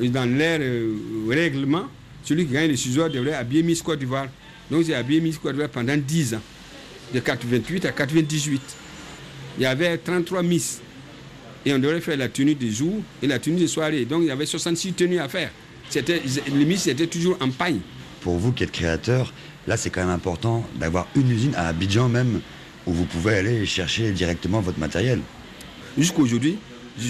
[0.00, 0.94] dans leur euh,
[1.28, 1.86] règlement,
[2.26, 4.26] celui qui gagne le ciseau devrait habiller Miss Côte d'Ivoire.
[4.70, 6.42] Donc j'ai habillé Miss Côte d'Ivoire pendant 10 ans,
[7.14, 8.60] de 88 à 98.
[9.58, 10.80] Il y avait 33 Miss.
[11.64, 14.04] Et on devrait faire la tenue des jours et la tenue des soirées.
[14.04, 15.50] Donc il y avait 66 tenues à faire.
[15.88, 16.20] C'était,
[16.52, 17.80] les Miss étaient toujours en paille.
[18.20, 19.32] Pour vous qui êtes créateur,
[19.68, 22.40] là c'est quand même important d'avoir une usine à Abidjan même
[22.86, 25.20] où vous pouvez aller chercher directement votre matériel.
[25.96, 26.58] Jusqu'à aujourd'hui,
[26.98, 27.08] je,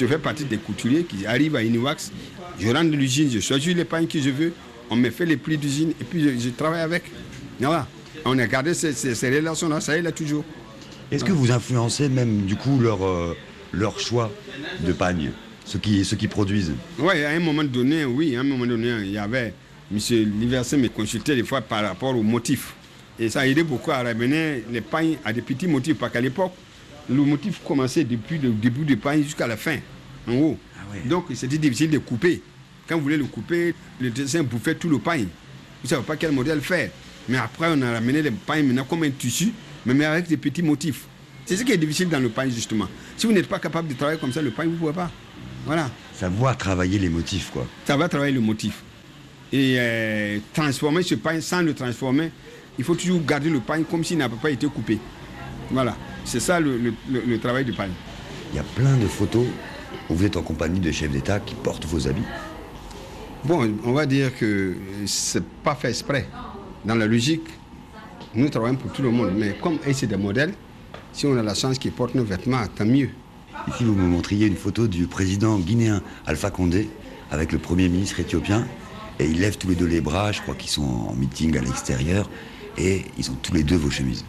[0.00, 2.12] je fais partie des couturiers qui arrivent à Iniwax.
[2.58, 4.52] Je rentre dans l'usine, je choisis les pains que je veux,
[4.90, 7.04] on me fait les prix d'usine et puis je, je travaille avec.
[7.60, 7.86] Voilà.
[8.24, 10.44] On a gardé ces, ces- ces relations-là, ça est là toujours.
[11.12, 13.36] Est-ce que vous influencez même du coup leur, euh,
[13.72, 14.32] leur choix
[14.80, 15.30] de pagne,
[15.64, 16.72] ceux qui, ceux qui produisent?
[16.98, 19.54] Oui, à un moment donné, oui, à un moment donné, il y avait.
[19.92, 19.98] M.
[20.40, 22.74] Liverset me consultait des fois par rapport aux motifs.
[23.20, 25.96] Et ça a aidé beaucoup à ramener les pagnes à des petits motifs.
[25.96, 26.52] Parce qu'à l'époque,
[27.08, 29.78] le motif commençait depuis le début du pagne jusqu'à la fin,
[30.28, 30.58] en haut.
[31.04, 32.42] Donc c'était difficile de couper.
[32.88, 35.24] Quand vous voulez le couper, le dessin bouffait tout le pagne.
[35.24, 36.90] Vous ne savez pas quel modèle faire.
[37.28, 39.52] Mais après, on a ramené les pagnes maintenant comme un tissu,
[39.84, 41.06] mais avec des petits motifs.
[41.44, 42.88] C'est ce qui est difficile dans le pagne, justement.
[43.16, 45.10] Si vous n'êtes pas capable de travailler comme ça, le pagne, vous ne pouvez pas.
[45.64, 45.90] Voilà.
[46.14, 47.66] Savoir travailler les motifs, quoi.
[47.84, 48.82] Ça va travailler le motif.
[49.52, 52.30] Et euh, transformer ce pain sans le transformer,
[52.78, 54.98] il faut toujours garder le pain comme s'il n'avait pas été coupé.
[55.70, 55.96] Voilà.
[56.26, 57.86] C'est ça le, le- le- le travail du pain.
[58.52, 59.46] Il y a plein de photos
[60.10, 62.22] où vous êtes en compagnie de chefs d'État qui portent vos habits.
[63.44, 64.74] Bon, on va dire que
[65.06, 66.28] c'est pas fait exprès.
[66.84, 67.46] Dans la logique,
[68.34, 69.32] nous travaillons pour tout le monde.
[69.36, 70.52] Mais comme c'est des modèles,
[71.12, 73.10] si on a la chance qu'ils portent nos vêtements, tant mieux.
[73.68, 76.90] Ici, vous me montriez une photo du président guinéen Alpha Condé
[77.30, 78.66] avec le premier ministre éthiopien.
[79.18, 81.60] Et ils lèvent tous les deux les bras, je crois qu'ils sont en meeting à
[81.62, 82.28] l'extérieur.
[82.76, 84.24] Et ils ont tous les deux vos chemises.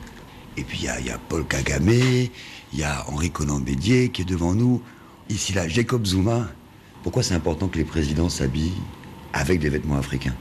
[0.58, 4.26] Et puis il y a, Paul Kagame, il y a Henri Conan Bédier qui est
[4.26, 4.82] devant nous.
[5.30, 6.50] Ici, là, Jacob Zuma.
[7.04, 8.82] Pourquoi c'est important que les présidents s'habillent
[9.34, 10.36] avec des vêtements africains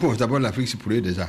[0.00, 1.28] Bon, d'abord, l'Afrique, c'est pour eux déjà.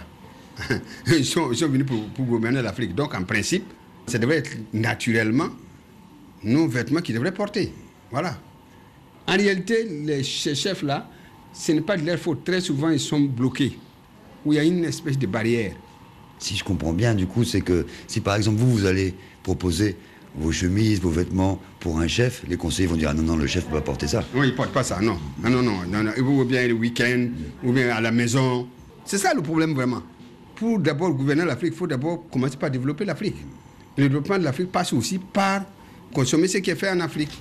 [1.07, 2.93] Ils sont, venus pour, pour gouverner l'Afrique.
[2.93, 3.63] Donc, en principe,
[4.05, 5.49] ça devrait être naturellement
[6.43, 7.73] nos vêtements qu'ils devraient porter.
[8.11, 8.37] Voilà.
[9.27, 11.09] En réalité, les, chefs-là,
[11.53, 12.43] ce n'est pas de leur faute.
[12.43, 13.77] Très souvent, ils sont bloqués.
[14.45, 15.73] Où il y a une espèce de barrière.
[16.39, 19.95] Si je comprends bien, du coup, c'est que si par exemple vous, vous allez proposer
[20.35, 23.47] vos chemises, vos vêtements pour un chef, les conseillers vont dire ah non, non, le
[23.47, 24.23] chef ne peut pas porter ça.
[24.33, 25.17] Non, ils ne portent pas ça, non.
[25.43, 25.81] Non, non, non.
[25.87, 26.11] non, non.
[26.17, 27.27] Il bien le week-end,
[27.63, 28.67] ou bien à la maison.
[29.05, 30.01] C'est ça le problème vraiment.
[30.55, 33.37] Pour d'abord gouverner l'Afrique, il faut d'abord commencer par développer l'Afrique.
[33.97, 35.63] Le développement de l'Afrique passe aussi par
[36.13, 37.37] consommer ce qui est fait en Afrique.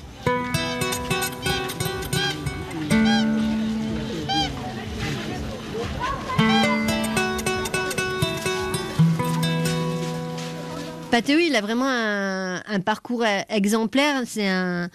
[11.19, 14.23] Patéo, il a vraiment un, parcours euh, exemplaire.
[14.25, 14.89] C'est un,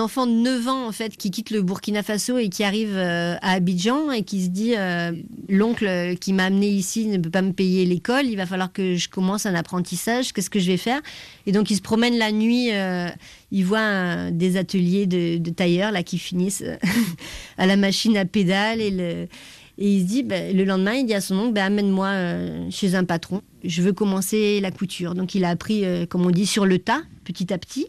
[0.00, 3.36] enfant de 9 ans en fait qui quitte le Burkina Faso et qui arrive euh,
[3.40, 5.12] à Abidjan et qui se dit euh,
[5.48, 8.96] l'oncle qui m'a amené ici ne peut pas me payer l'école, il va falloir que
[8.96, 11.00] je commence un apprentissage, qu'est-ce que je vais faire?
[11.46, 13.08] Et donc il se promène la nuit, euh,
[13.52, 16.64] il voit des ateliers de, de tailleurs là qui finissent
[17.58, 19.28] à la machine à pédales et le
[19.76, 22.70] et il se dit, ben, le lendemain, il dit à son oncle, ben, amène-moi euh,
[22.70, 23.42] chez un patron.
[23.64, 25.14] Je veux commencer la couture.
[25.14, 27.88] Donc il a appris, euh, comme on dit, sur le tas, petit à petit.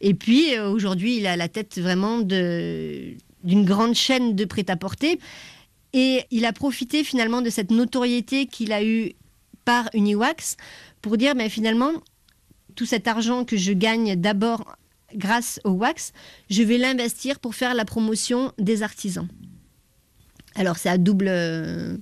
[0.00, 3.16] Et puis euh, aujourd'hui, il a la tête vraiment d'une
[3.64, 5.18] grande chaîne de prêt-à-porter.
[5.94, 9.12] Et il a profité finalement de cette notoriété qu'il a eue
[9.64, 10.56] par Uniwax
[11.00, 11.92] pour dire, finalement,
[12.74, 14.76] tout cet argent que je gagne d'abord
[15.14, 16.12] grâce au wax,
[16.50, 19.28] je vais l'investir pour faire la promotion des artisans.
[20.54, 21.96] Alors c'est à double, euh,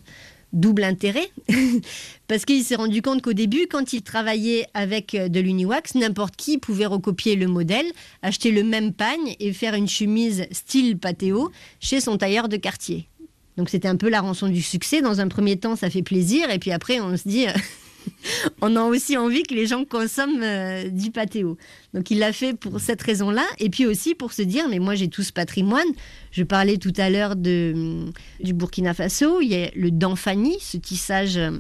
[0.52, 1.30] double intérêt,
[2.28, 6.36] parce qu'il s'est rendu compte qu'au début, quand il travaillait avec euh, de l'Uniwax, n'importe
[6.36, 7.86] qui pouvait recopier le modèle,
[8.22, 13.08] acheter le même pagne et faire une chemise style patéo chez son tailleur de quartier.
[13.56, 15.02] Donc c'était un peu la rançon du succès.
[15.02, 17.46] Dans un premier temps, ça fait plaisir, et puis après, on se dit...
[18.60, 21.56] on a aussi envie que les gens consomment euh, du patéo.
[21.94, 24.94] Donc il l'a fait pour cette raison-là, et puis aussi pour se dire, mais moi
[24.94, 25.86] j'ai tout ce patrimoine.
[26.30, 30.56] Je parlais tout à l'heure de, hum, du Burkina Faso, il y a le Danfani,
[30.60, 31.50] ce tissage euh,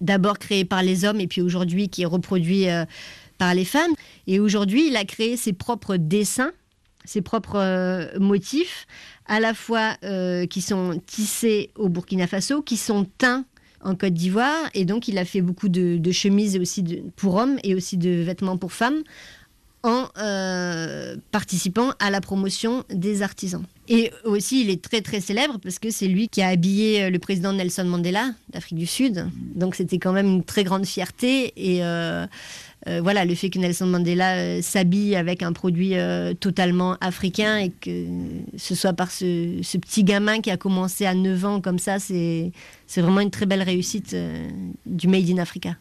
[0.00, 2.84] d'abord créé par les hommes, et puis aujourd'hui qui est reproduit euh,
[3.38, 3.92] par les femmes.
[4.26, 6.52] Et aujourd'hui, il a créé ses propres dessins,
[7.04, 8.86] ses propres motifs,
[9.26, 9.96] à la fois
[10.48, 13.44] qui sont tissés au Burkina Faso, qui sont teints
[13.82, 14.70] en Côte d'Ivoire.
[14.74, 18.56] Et donc, il a fait beaucoup de, chemises aussi pour hommes et aussi de vêtements
[18.56, 19.02] pour femmes
[19.82, 23.64] en euh, participant à la promotion des artisans.
[23.88, 27.10] Et aussi, il est très très célèbre parce que c'est lui qui a habillé euh,
[27.10, 29.26] le président Nelson Mandela d'Afrique du Sud.
[29.56, 31.52] Donc c'était quand même une très grande fierté.
[31.56, 32.26] Et euh,
[32.88, 37.58] euh, voilà, le fait que Nelson Mandela euh, s'habille avec un produit euh, totalement africain
[37.58, 38.06] et que
[38.56, 41.98] ce soit par ce, ce petit gamin qui a commencé à 9 ans comme ça,
[41.98, 42.52] c'est
[42.96, 44.16] vraiment une très belle réussite
[44.86, 45.76] du Made in Africa.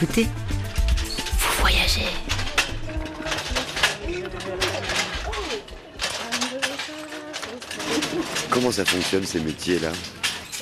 [0.00, 2.06] Écoutez, vous voyagez.
[8.50, 9.90] Comment ça fonctionne ces métiers-là?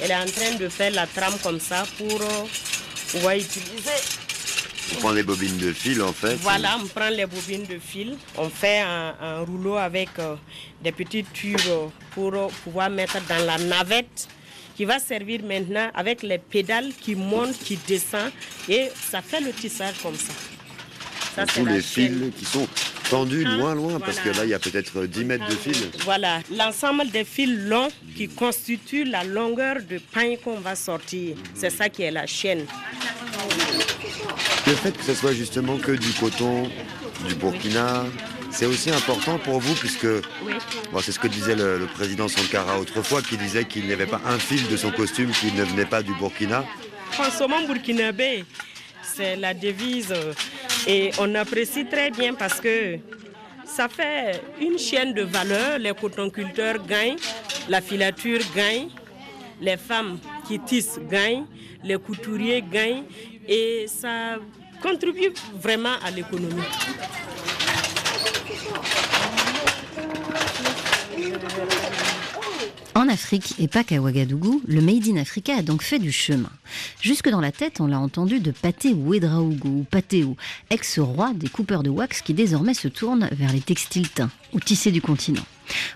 [0.03, 2.44] Elle est en train de faire la trame comme ça pour euh,
[3.12, 3.90] pouvoir utiliser.
[4.92, 6.37] On prend des bobines de fil en fait.
[6.37, 10.37] Voilà, on prend les bobines de fil, on fait un, un rouleau avec euh,
[10.83, 14.29] des petits tubes euh, pour euh, pouvoir mettre dans la navette
[14.77, 18.33] qui va servir maintenant avec les pédales qui montent, qui descendent
[18.69, 20.33] et ça fait le tissage comme ça.
[21.55, 22.67] Tous les fils qui sont
[23.11, 25.77] tendus Ah, loin, loin, parce que là, il y a peut-être 10 mètres de fil.
[26.05, 31.37] Voilà, l'ensemble des fils longs qui constituent la longueur de pain qu'on va sortir.
[31.55, 32.65] C'est ça qui est la chaîne.
[34.67, 36.71] Le fait que ce soit justement que du coton,
[37.29, 38.05] du Burkina,
[38.57, 40.07] c'est aussi important pour vous, puisque
[40.90, 44.07] bon, c'est ce que disait le, le président Sankara autrefois, qui disait qu'il n'y avait
[44.07, 46.64] pas un fil de son costume qui ne venait pas du Burkina.
[47.14, 48.47] Consommons burkinabé,
[49.03, 50.14] c'est la devise
[50.87, 52.99] et on apprécie très bien parce que
[53.66, 55.79] ça fait une chaîne de valeur.
[55.79, 57.19] Les cotonculteurs gagnent,
[57.69, 58.88] la filature gagne,
[59.61, 61.45] les femmes qui tissent gagnent,
[61.85, 63.05] les couturiers gagnent
[63.47, 64.37] et ça
[64.83, 66.62] contribue vraiment à l'économie.
[72.96, 76.50] En Afrique et pas qu'à Ouagadougou, le Made in Africa a donc fait du chemin.
[77.02, 80.35] Jusque dans la tête, on l'a entendu de Paté Ouedraogo ou Patéo,
[80.70, 84.91] ex-roi des coupeurs de wax qui désormais se tourne vers les textiles teints ou tissés
[84.91, 85.45] du continent.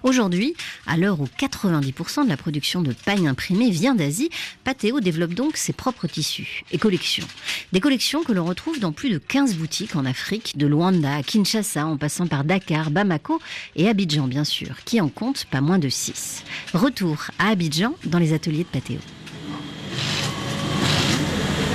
[0.03, 0.55] Aujourd'hui,
[0.87, 4.31] à l'heure où 90% de la production de paille imprimée vient d'Asie,
[4.65, 7.27] Patéo développe donc ses propres tissus et collections.
[7.73, 11.23] Des collections que l'on retrouve dans plus de 15 boutiques en Afrique, de Luanda à
[11.23, 13.41] Kinshasa, en passant par Dakar, Bamako
[13.77, 16.45] et Abidjan bien sûr, qui en compte pas moins de 6.
[16.75, 18.99] Retour à Abidjan dans les ateliers de Patéo.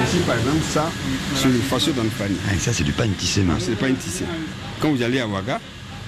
[0.04, 0.92] Ici, par exemple, ça,
[1.36, 2.36] c'est le dans le panier.
[2.60, 3.58] ça, c'est du pain tissé main.
[3.60, 4.26] C'est pas une tissé.
[4.80, 5.60] Quand vous allez à Ouaga,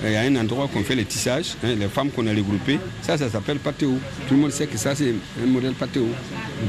[0.03, 2.79] il y a un endroit qu'on fait les tissages, hein, les femmes qu'on a regroupées,
[3.01, 3.93] ça, ça s'appelle patéo.
[4.27, 6.07] Tout le monde sait que ça, c'est un modèle patéo.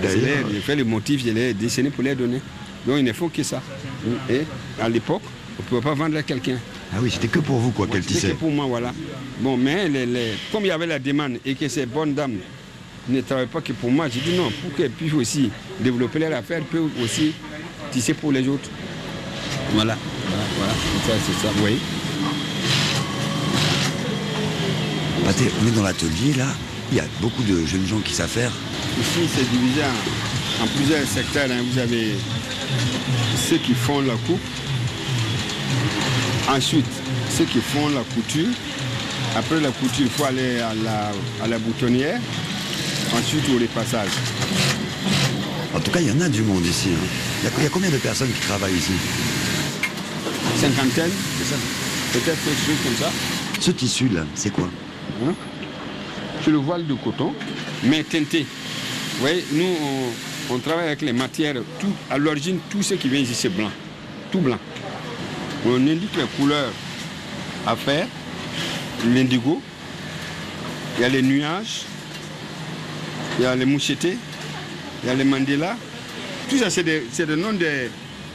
[0.03, 2.41] D'ailleurs- J'ai fait les motifs, je dessinés pour les donner.
[2.87, 3.63] Donc, il ne faut que ça.
[4.31, 4.43] Et
[4.81, 5.23] à l'époque,
[5.59, 6.57] on ne pouvait pas vendre à quelqu'un.
[6.93, 8.29] Ah oui, c'était que pour vous, quoi, qu'elle C'était tissait.
[8.31, 8.95] que pour moi, voilà.
[9.41, 12.37] Bon, mais les- les- comme il y avait la demande et que ces bonnes dames
[13.11, 16.33] ne travaillent pas que pour moi, j'ai dit non, pour qu'elles puissent aussi développer leur
[16.33, 17.33] affaire, elles peuvent aussi
[17.91, 18.71] tisser pour les autres.
[19.75, 20.73] Voilà, voilà, voilà.
[21.07, 21.67] Ça, c'est ça, vous
[25.29, 26.47] on est dans l'atelier, là.
[26.91, 28.51] Il y a beaucoup de jeunes gens qui savent faire.
[28.99, 31.49] Ici, c'est divisé en, en plusieurs secteurs.
[31.51, 31.63] hein.
[31.71, 32.15] Vous avez
[33.49, 34.41] ceux qui font la coupe.
[36.49, 36.87] Ensuite,
[37.37, 38.49] ceux qui font la couture.
[39.37, 41.13] Après la couture, il faut aller à la,
[41.45, 42.19] à la boutonnière.
[43.15, 44.09] Ensuite, au repassage.
[45.75, 46.89] En tout cas, il y en a du monde ici.
[46.95, 47.07] hein.
[47.43, 48.93] Il y a- combien de personnes qui travaillent ici?
[50.59, 51.11] Cinquantaine,
[52.13, 53.13] peut-être quelque chose comme ça.
[53.61, 54.69] Ce tissu-là, c'est quoi?
[55.23, 55.35] Hein
[56.45, 57.35] C'est le voile de coton,
[57.85, 58.47] mais teinté.
[59.15, 59.75] Vous voyez, nous,
[60.51, 61.55] on, travaille avec les matières.
[61.81, 63.71] Tout, à l'origine, tout ce qui vient ici, c'est blanc.
[64.31, 64.59] Tout blanc.
[65.67, 66.73] On indique les couleurs
[67.67, 68.07] à faire.
[69.07, 69.61] L'indigo,
[70.97, 71.83] il y a les nuages,
[73.39, 74.17] il y a les mouchetés,
[75.03, 75.77] il y a les mandélas.
[76.49, 77.37] Tout ça, c'est des, c'est des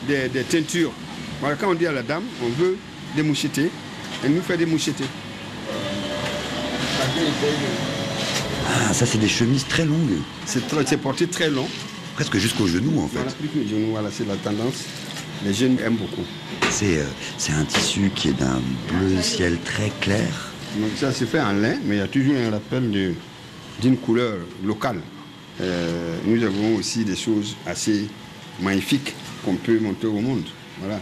[0.07, 0.91] des, des- teintures.
[1.41, 2.77] Quand on dit à la dame, on veut
[3.15, 3.69] des mouchetés,
[4.23, 5.03] elle nous fait des mouchetés.
[8.67, 10.17] Ah, ça, c'est des chemises très longues.
[10.45, 11.67] C'est porté très long.
[12.15, 13.17] Presque jusqu'au genou, en fait.
[13.17, 14.83] Voilà, plus que voilà, c'est la tendance.
[15.43, 16.23] Les jeunes aiment beaucoup.
[16.69, 17.03] C'est euh,
[17.37, 20.27] c'est un tissu qui est d'un bleu ciel très clair.
[20.77, 23.15] Donc ça c'est fait en lin, mais il y a toujours un rappel
[23.81, 25.01] d'une couleur locale.
[25.59, 28.07] Euh, nous avons aussi des choses assez
[28.61, 30.45] magnifiques qu'on peut monter au monde.
[30.79, 30.99] Voilà.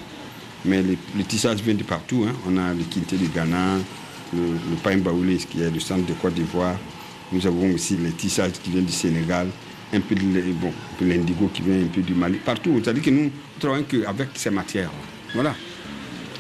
[0.66, 2.26] Mais le, le tissage vient de partout.
[2.28, 2.34] hein.
[2.48, 3.78] On a le quinté du Ghana,
[4.34, 6.76] le, pain baoulé qui est le centre de Côte d'Ivoire.
[7.32, 9.48] Nous avons aussi les tissages qui viennent du Sénégal,
[9.94, 10.22] un peu de
[10.54, 12.80] bon, l'indigo qui vient un peu du Mali, partout.
[12.84, 14.92] C'est-à-dire que nous travaillons qu'avec ces matières.
[15.34, 15.56] Voilà.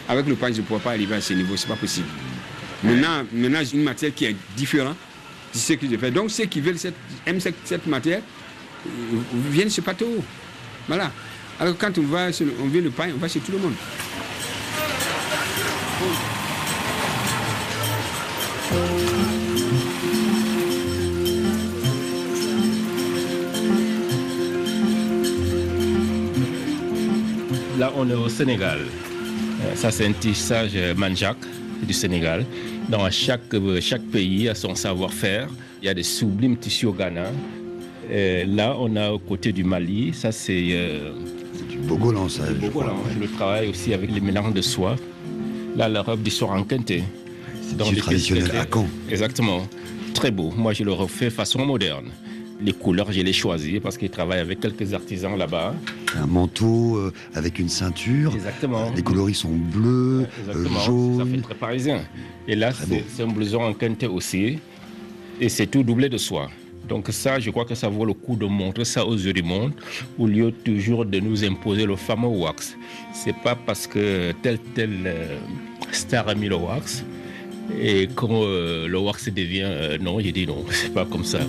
[0.09, 2.07] Avec le pain, je ne pourrais pas arriver à ce niveau, ce n'est pas possible.
[2.83, 4.97] Maintenant, maintenant une matière qui est différente
[5.53, 6.11] de ce que je fais.
[6.11, 8.21] Donc ceux qui veulent cette, aiment cette, cette matière
[8.87, 8.89] euh,
[9.49, 10.23] viennent chez Patéo.
[10.87, 11.11] Voilà.
[11.59, 13.73] Alors quand on, va, on le pain, on va chez tout le monde.
[27.81, 28.77] Là, on est au Sénégal.
[28.77, 31.37] Euh, Ça, c'est un tissage euh, manjac
[31.81, 32.45] du Sénégal.
[32.87, 35.47] Dans chaque, euh, chaque pays a son savoir-faire.
[35.81, 37.31] Il y a des sublimes tissus au Ghana.
[38.45, 40.67] Là, on a au côté du Mali, ça c'est...
[40.73, 41.09] Euh,
[41.71, 42.45] du Bogolan, ça.
[42.53, 42.97] du Bogolan.
[43.19, 44.95] Je travaille aussi avec les mélanges de soie.
[45.75, 46.93] Là, la robe du Soran Kente.
[47.79, 48.85] Dans tissu les traditionnel à Caen.
[49.09, 49.67] Exactement.
[50.13, 50.53] Très beau.
[50.55, 52.09] Moi, je le refais façon moderne.
[52.61, 55.73] Les couleurs, je les choisis parce qu'ils travaillent avec quelques artisans là-bas.
[56.15, 58.33] Un manteau euh, avec une ceinture.
[58.35, 58.91] Exactement.
[58.95, 62.01] Les coloris sont bleus, euh, ça fait très parisien.
[62.47, 64.59] Et là, c'est un blouson en quinte aussi.
[65.39, 66.49] Et c'est tout doublé de soie.
[66.87, 69.43] Donc ça, je crois que ça vaut le coup de montrer ça aux yeux du
[69.43, 69.73] monde,
[70.19, 72.75] au lieu toujours de nous imposer le fameux wax.
[73.13, 75.37] C'est pas parce que tel tel euh,
[75.91, 77.03] star a mis le wax
[77.79, 81.39] et quand euh, le wax devient euh, non, j'ai dit non, c'est pas comme ça.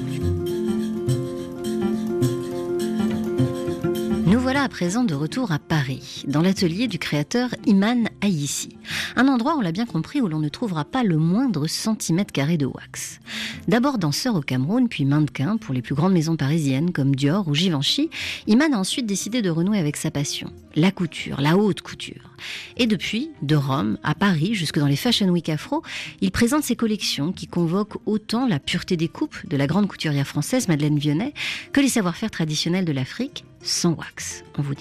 [4.42, 8.76] Nous à présent de retour à Paris, dans l'atelier du créateur Iman Aïssi.
[9.16, 12.58] Un endroit, on l'a bien compris, où l'on ne trouvera pas le moindre centimètre carré
[12.58, 13.18] de wax.
[13.66, 17.56] D'abord danseur au Cameroun, puis mannequin pour les plus grandes maisons parisiennes comme Dior ou
[17.56, 18.08] Givenchy,
[18.46, 22.30] Iman a ensuite décidé de renouer avec sa passion, la couture, la haute couture.
[22.76, 25.82] Et depuis, de Rome à Paris, jusque dans les Fashion Week Afro,
[26.20, 30.26] il présente ses collections qui convoquent autant la pureté des coupes de la grande couturière
[30.26, 31.34] française Madeleine Vionnet
[31.72, 34.74] que les savoir-faire traditionnels de l'Afrique sans wax, vous.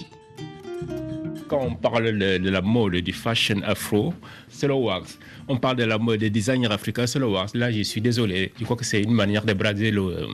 [1.48, 4.14] Quand on parle de, la mode du fashion afro,
[4.48, 5.18] c'est le wax.
[5.48, 7.54] On parle de la mode des designers africains, c'est le wax.
[7.54, 8.52] Là, je suis désolé.
[8.58, 10.28] Je crois que c'est une manière de brader le,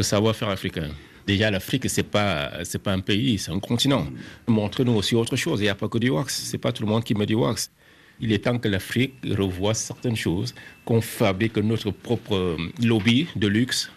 [0.00, 0.88] savoir-faire africain.
[1.26, 4.06] Déjà, l'Afrique, c'est pas, c'est pas un pays, c'est un continent.
[4.46, 5.60] Montrez-nous aussi autre chose.
[5.60, 6.34] Il n'y a pas que du wax.
[6.34, 7.70] C'est pas tout le monde qui met du wax.
[8.20, 10.54] Il est temps que l'Afrique revoie certaines choses,
[10.84, 13.90] qu'on fabrique notre propre lobby de luxe.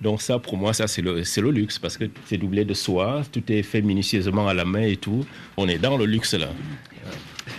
[0.00, 2.74] Donc ça, pour moi, ça c'est le, c'est le luxe parce que c'est doublé de
[2.74, 5.24] soie, tout est fait minutieusement à la main et tout.
[5.56, 6.48] On est dans le luxe là.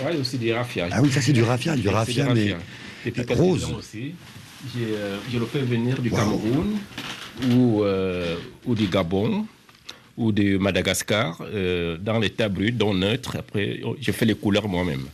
[0.02, 0.88] Ouais, il y a aussi du raffia.
[0.92, 2.56] Ah oui, ça c'est du raffia, du raffia, mais
[3.06, 3.66] Et puis, rose.
[3.78, 4.14] aussi,
[4.74, 6.78] j'ai, euh, je le fais venir du Cameroun
[7.52, 8.36] ou, euh,
[8.66, 9.46] ou du Gabon
[10.20, 13.38] ou de Madagascar euh, dans l'état brut, dans neutre.
[13.40, 15.06] Après, je fais les couleurs moi-même.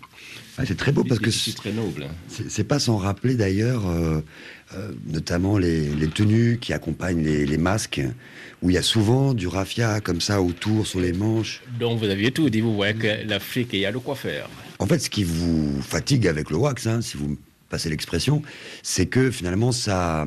[0.57, 2.03] Ah, c'est très beau parce que c'est très noble.
[2.03, 2.13] hein.
[2.29, 4.21] c'est c'est pas sans rappeler d'ailleurs, euh,
[4.73, 8.01] euh, notamment les, les tenues qui accompagnent les, les masques,
[8.61, 11.61] où il y a souvent du raffia comme ça autour, sur les manches.
[11.79, 14.47] Donc vous aviez tout dit, vous voyez que l'Afrique, il y a de quoi faire.
[14.79, 17.37] En fait, ce qui vous fatigue avec le wax, hein, si vous me
[17.69, 18.41] passez l'expression,
[18.81, 20.25] c'est que finalement ça,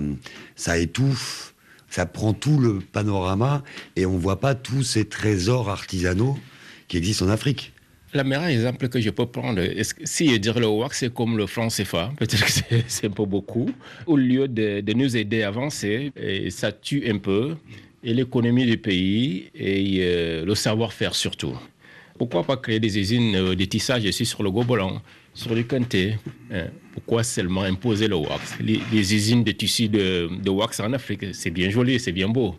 [0.57, 1.55] ça étouffe,
[1.89, 3.63] ça prend tout le panorama
[3.97, 6.39] et on voit pas tous ces trésors artisanaux
[6.87, 7.73] qui existent en Afrique.
[8.15, 9.61] Le meilleur exemple que je peux prendre,
[10.05, 12.51] si je dirais le wax, c'est comme le franc CFA, peut-être que
[12.87, 13.71] c'est- un peu beaucoup.
[14.07, 16.13] Au lieu de, nous aider à avancer,
[16.49, 17.57] ça tue un peu
[18.03, 21.55] et l'économie du pays et euh, le savoir-faire surtout.
[22.17, 25.03] Pourquoi pas créer des usines euh, de tissage ici sur le Gobolan,
[25.39, 26.17] sur le Kanté
[26.51, 26.67] hein?
[26.93, 28.59] Pourquoi seulement imposer le wax?
[28.61, 32.57] Les, usines de tissus de, de wax en Afrique, c'est bien joli, c'est bien beau.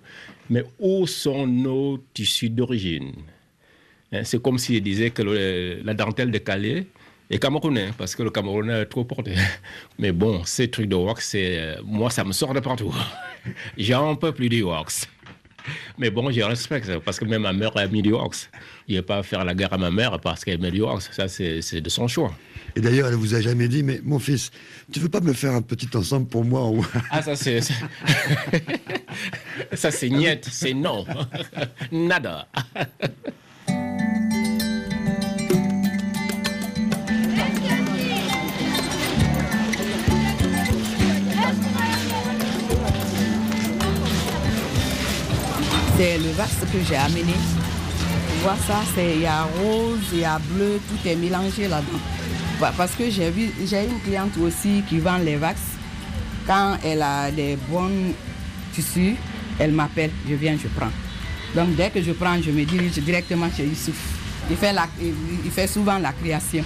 [0.49, 3.11] Mais où sont nos tissus d'origine?
[4.11, 5.21] Hein, C'est comme s'il disait que
[5.83, 6.87] la dentelle de Calais
[7.29, 9.35] est camerounais, parce que le Camerounais est trop porté.
[9.99, 12.95] Mais bon, ces trucs de wax, euh, moi, ça me sort de partout.
[13.77, 15.07] J'en peux plus du wax.
[15.97, 18.49] Mais bon, je respecte, parce que même ma mère a mis du wax.
[18.87, 21.09] Il n'y a pas à faire la guerre à ma mère parce qu'elle du wax.
[21.11, 22.33] Ça, c'est de son choix.
[22.75, 24.51] Et d'ailleurs, elle vous a jamais dit, mais mon fils,
[24.91, 26.81] tu veux pas me faire un petit ensemble pour moi en-
[27.11, 27.61] Ah, ça, c'est.
[27.61, 27.73] c'est-
[29.73, 31.05] ça, c'est niet, c'est non.
[31.91, 32.47] Nada.
[45.99, 47.33] C'est le vax que j'ai amené.
[47.33, 51.67] Tu vois ça, c'est il y a rose, il y a bleu, tout est mélangé
[51.67, 52.71] là-dedans.
[52.77, 55.59] Parce que j'ai une cliente aussi qui vend les vax.
[56.47, 58.13] Quand elle a des bons
[58.73, 59.17] tissus,
[59.59, 60.91] elle m'appelle, je viens, je prends.
[61.53, 63.99] Donc dès que je prends, je me dirige directement chez Youssouf.
[64.49, 66.63] Il fait, la, il fait souvent la création.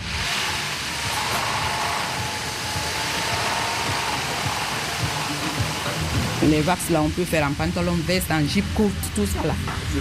[6.49, 9.53] Les vax là, on peut faire en pantalon, veste, en jupe courte, tout ça là.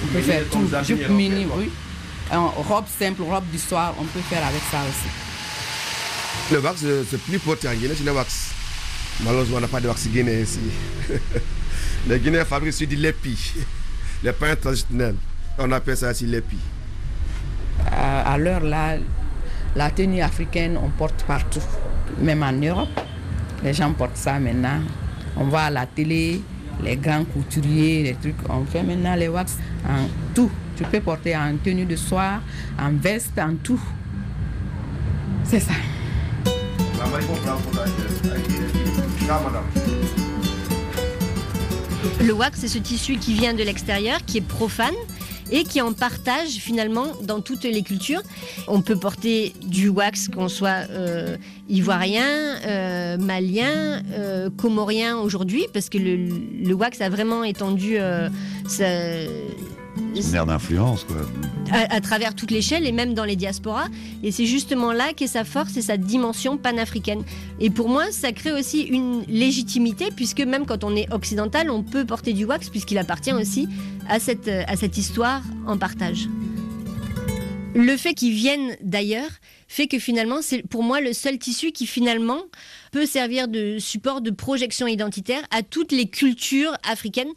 [0.03, 0.69] On peut faire tout.
[0.85, 1.71] Jupe mini, oui.
[2.33, 5.09] En robe simple, robe du soir, on peut faire avec ça aussi.
[6.53, 8.51] Le wax, euh, c'est plus porté en Guinée, c'est le wax.
[9.23, 10.59] Malheureusement, on n'a pas de wax guinéen ici.
[12.09, 13.53] Les Guinéens fabriquent sur du lépi,
[14.25, 15.15] les pains traditionnels.
[15.59, 16.57] On appelle ça aussi lépi.
[17.91, 18.97] À, à l'heure là,
[19.77, 21.63] la tenue africaine, on porte partout,
[22.19, 22.89] même en Europe.
[23.63, 24.81] Les gens portent ça maintenant.
[25.37, 26.41] On voit à la télé,
[26.83, 28.37] les grands couturiers, les trucs.
[28.49, 30.51] On fait maintenant les wax en tout.
[30.77, 32.41] Tu peux porter en tenue de soir,
[32.79, 33.81] en veste, en tout.
[35.45, 35.75] C'est ça.
[42.21, 44.95] Le wax, c'est ce tissu qui vient de l'extérieur, qui est profane
[45.53, 48.23] et qui en partage finalement dans toutes les cultures.
[48.67, 51.37] On peut porter du wax, qu'on soit euh,
[51.69, 57.99] ivoirien, euh, malien, euh, comorien aujourd'hui, parce que le, wax a vraiment étendu
[60.15, 61.17] Ère d'influence, quoi.
[61.71, 63.89] à, travers toute l'échelle et même dans les diasporas.
[64.23, 67.25] Et c'est justement là qu'est sa force et sa dimension panafricaine.
[67.61, 71.83] Et pour moi, ça crée aussi une légitimité, puisque même quand on est occidental, on
[71.83, 73.69] peut porter du wax, puisqu'il appartient aussi
[74.09, 76.29] à cette, à cette histoire en partage.
[77.75, 79.31] Le fait qu'ils viennent d'ailleurs
[79.67, 82.43] fait que finalement, c'est pour moi le seul tissu qui finalement
[82.91, 87.33] peut servir de support de projection identitaire à toutes les cultures africaines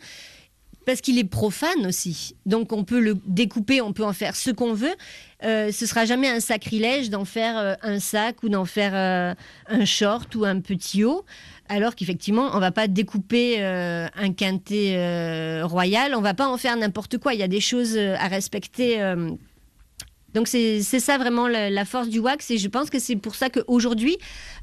[0.85, 2.35] parce qu'il est profane aussi.
[2.45, 4.95] Donc on peut le découper, on peut en faire ce qu'on veut.
[5.43, 9.33] Euh, ce sera jamais un sacrilège d'en faire euh, un sac ou d'en faire euh,
[9.67, 11.25] un short ou un petit haut.
[11.67, 16.77] Alors qu'effectivement, on va pas découper euh, un quintet royal, on va pas en faire
[16.77, 17.33] n'importe quoi.
[17.33, 19.01] Il y a des choses à respecter.
[20.35, 23.35] Donc c'est ça vraiment la, la force du wax et je pense que c'est pour
[23.35, 24.17] ça qu'aujourd'hui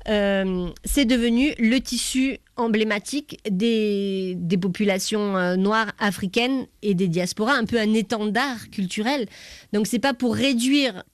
[0.09, 7.55] euh, c'est devenu le tissu emblématique des, des populations euh, noires africaines et des diasporas,
[7.55, 9.27] un peu un étendard culturel.
[9.73, 11.05] Donc c'est pas pour réduire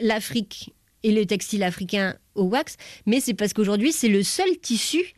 [0.00, 5.14] l'Afrique et le textile africain au wax, mais c'est parce qu'aujourd'hui c'est le seul tissu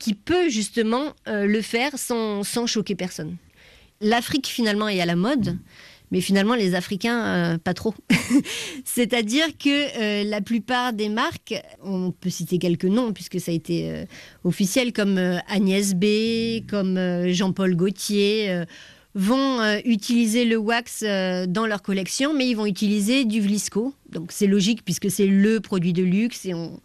[0.00, 3.36] qui peut justement euh, le faire sans, sans choquer personne.
[4.00, 5.58] L'Afrique finalement est à la mode,
[6.12, 7.94] mais finalement les Africains euh, pas trop.
[8.84, 9.68] C'est-à-dire que
[10.00, 14.04] euh, la plupart des marques, on peut citer quelques noms puisque ça a été euh,
[14.44, 18.64] officiel, comme Agnès B, comme Jean-Paul Gaultier.
[19.14, 23.94] vont euh, utiliser le wax euh, dans leur collection, mais ils vont utiliser du Vlisco.
[24.10, 26.80] Donc c'est logique puisque c'est le produit de luxe et on,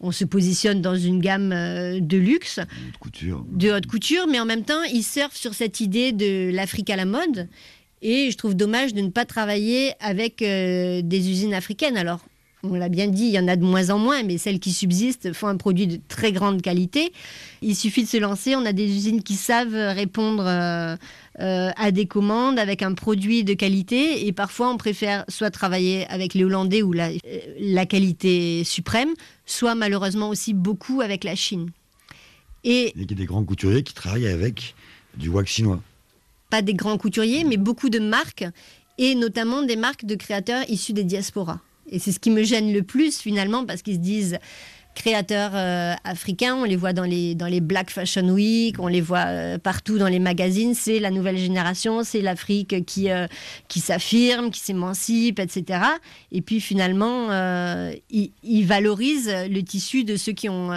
[0.00, 2.60] on se positionne dans une gamme euh, de luxe
[3.00, 3.44] Couture.
[3.50, 6.96] de haute couture, mais en même temps, ils surfent sur cette idée de l'Afrique à
[6.96, 7.48] la mode.
[8.02, 11.96] Et je trouve dommage de ne pas travailler avec euh, des usines africaines.
[11.96, 12.20] Alors,
[12.62, 14.72] on l'a bien dit, il y en a de moins en moins, mais celles qui
[14.72, 17.12] subsistent font un produit de très grande qualité.
[17.62, 18.54] Il suffit de se lancer.
[18.54, 20.96] On a des usines qui savent répondre euh,
[21.40, 24.26] euh, à des commandes avec un produit de qualité.
[24.26, 29.10] Et parfois, on préfère soit travailler avec les Hollandais ou la, qualité suprême,
[29.46, 31.70] soit malheureusement aussi beaucoup avec la Chine.
[32.62, 34.74] Et Il y a des grands couturiers qui travaillent avec
[35.16, 35.80] du wax chinois.
[36.50, 38.44] Pas des grands couturiers, mais beaucoup de marques,
[38.98, 41.60] et notamment des marques de créateurs issus des diasporas.
[41.88, 44.38] Et c'est ce qui me gêne le plus finalement, parce qu'ils se disent
[44.94, 49.00] créateurs euh, africains, on les voit dans les, dans les Black Fashion Week, on les
[49.00, 53.26] voit euh, partout dans les magazines, c'est la nouvelle génération, c'est l'Afrique qui, euh,
[53.68, 55.80] qui s'affirme, qui s'émancipe, etc.
[56.32, 57.28] Et puis finalement,
[58.10, 60.70] ils valorisent le tissu de ceux qui ont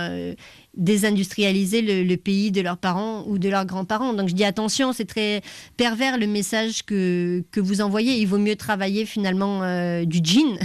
[0.76, 4.13] désindustrialisé le, le pays de leurs parents ou de leurs grands-parents.
[4.13, 5.41] Donc je dis attention, c'est très
[5.78, 8.13] pervers le message que, que vous envoyez.
[8.19, 10.57] Il vaut mieux travailler finalement euh, du jean.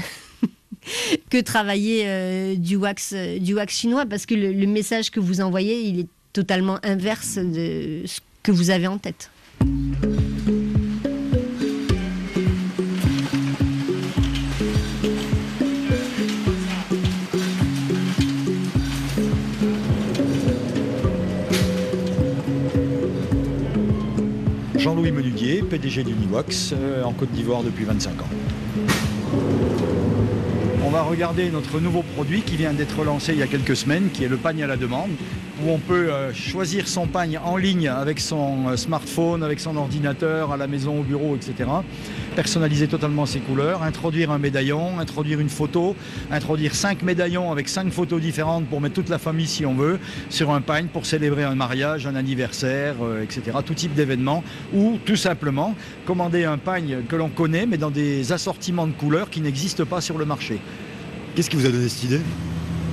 [1.30, 5.20] que travailler euh, du, wax, euh, du wax chinois parce que le, le message que
[5.20, 9.30] vous envoyez il est totalement inverse de ce que vous avez en tête.
[24.88, 28.28] Jean-Louis Menudier, PDG d'Uniwax, euh, en Côte d'Ivoire depuis 25 ans.
[30.82, 34.08] On va regarder notre nouveau produit qui vient d'être lancé il y a quelques semaines,
[34.10, 35.10] qui est le pagne à la demande,
[35.62, 39.76] où on peut euh, choisir son pagne en ligne avec son euh, smartphone, avec son
[39.76, 41.68] ordinateur, à la maison, au bureau, etc.
[42.36, 45.96] Personnaliser totalement ses couleurs, introduire un médaillon, introduire une photo,
[46.30, 49.98] introduire cinq médaillons avec cinq photos différentes pour mettre toute la famille si on veut,
[50.30, 53.58] sur un pagne pour célébrer un mariage, un anniversaire, euh, etc.
[53.64, 55.74] Tout type d'événement, ou tout simplement
[56.06, 60.00] commander un pagne que l'on connaît mais dans des assortiments de couleurs qui n'existent pas
[60.00, 60.58] sur le marché.
[61.34, 62.20] Qu'est-ce qui vous a donné cette idée?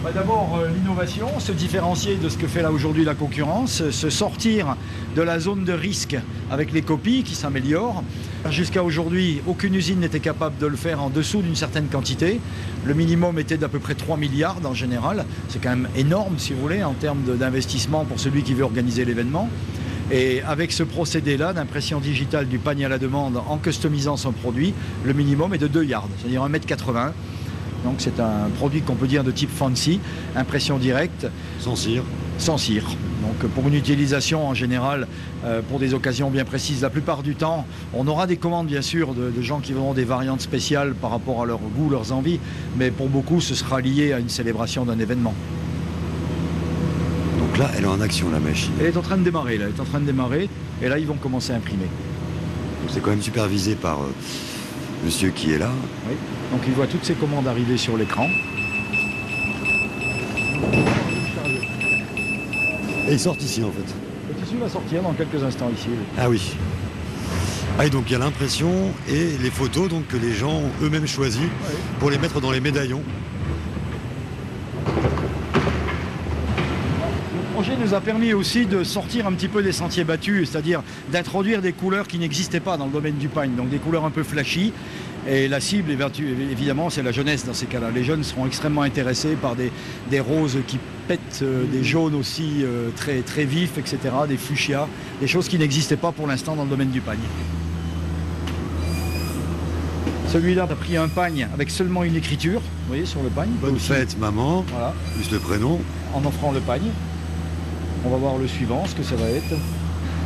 [0.05, 4.09] Bah, D'abord, euh, l'innovation, se différencier de ce que fait là aujourd'hui la concurrence, se
[4.11, 4.77] sortir
[5.15, 6.15] de la zone de risque
[6.51, 8.03] avec les copies qui s'améliorent.
[8.51, 12.39] Jusqu'à aujourd'hui, aucune usine n'était capable de le faire en dessous d'une certaine quantité.
[12.85, 15.25] Le minimum était d'à peu près 3 milliards en général.
[15.49, 19.05] C'est quand même énorme, si vous voulez, en termes d'investissement pour celui qui veut organiser
[19.05, 19.49] l'événement.
[20.11, 24.75] Et avec ce procédé-là d'impression digitale du panier à la demande en customisant son produit,
[25.03, 27.11] le minimum est de 2 yards, c'est-à-dire 1m80.
[27.85, 30.01] Donc c'est un produit qu'on peut dire de type fancy,
[30.35, 31.27] impression directe.
[31.59, 32.03] Sans cire.
[32.37, 32.83] Sans cire.
[33.21, 35.07] Donc pour une utilisation en général,
[35.45, 38.81] euh, pour des occasions bien précises, la plupart du temps, on aura des commandes bien
[38.81, 42.11] sûr de, de gens qui auront des variantes spéciales par rapport à leur goût, leurs
[42.11, 42.39] envies,
[42.77, 45.33] mais pour beaucoup ce sera lié à une célébration d'un événement.
[47.39, 48.73] Donc là, elle est en action, la machine.
[48.81, 50.49] Elle est en train de démarrer, là, elle est en train de démarrer,
[50.81, 51.87] et là ils vont commencer à imprimer.
[52.89, 54.13] C'est quand même supervisé par euh,
[55.03, 55.71] monsieur qui est là.
[56.07, 56.15] Oui.
[56.51, 58.29] Donc il voit toutes ses commandes arriver sur l'écran.
[63.07, 63.93] Et ils sortent ici en fait.
[64.29, 65.89] Le tissu va sortir dans quelques instants ici.
[66.17, 66.55] Ah oui.
[67.77, 68.71] Ah, et donc il y a l'impression
[69.09, 71.49] et les photos donc, que les gens ont eux-mêmes choisies
[71.99, 73.03] pour les mettre dans les médaillons.
[77.65, 81.63] Projet nous a permis aussi de sortir un petit peu des sentiers battus, c'est-à-dire d'introduire
[81.63, 84.21] des couleurs qui n'existaient pas dans le domaine du pagne, donc des couleurs un peu
[84.21, 84.71] flashy.
[85.27, 85.89] Et la cible,
[86.51, 87.89] évidemment, c'est la jeunesse dans ces cas-là.
[87.89, 89.71] Les jeunes seront extrêmement intéressés par des,
[90.11, 93.97] des roses qui pètent, euh, des jaunes aussi euh, très, très vifs, etc.,
[94.27, 94.87] des fuchsias,
[95.19, 97.17] des choses qui n'existaient pas pour l'instant dans le domaine du pagne.
[100.27, 103.49] Celui-là a pris un pagne avec seulement une écriture, vous voyez, sur le pagne.
[103.59, 104.63] Bonne fête, maman.
[104.69, 104.93] Voilà.
[105.15, 105.81] Plus le prénom.
[106.13, 106.91] En offrant le pagne.
[108.05, 109.55] On va voir le suivant, ce que ça va être.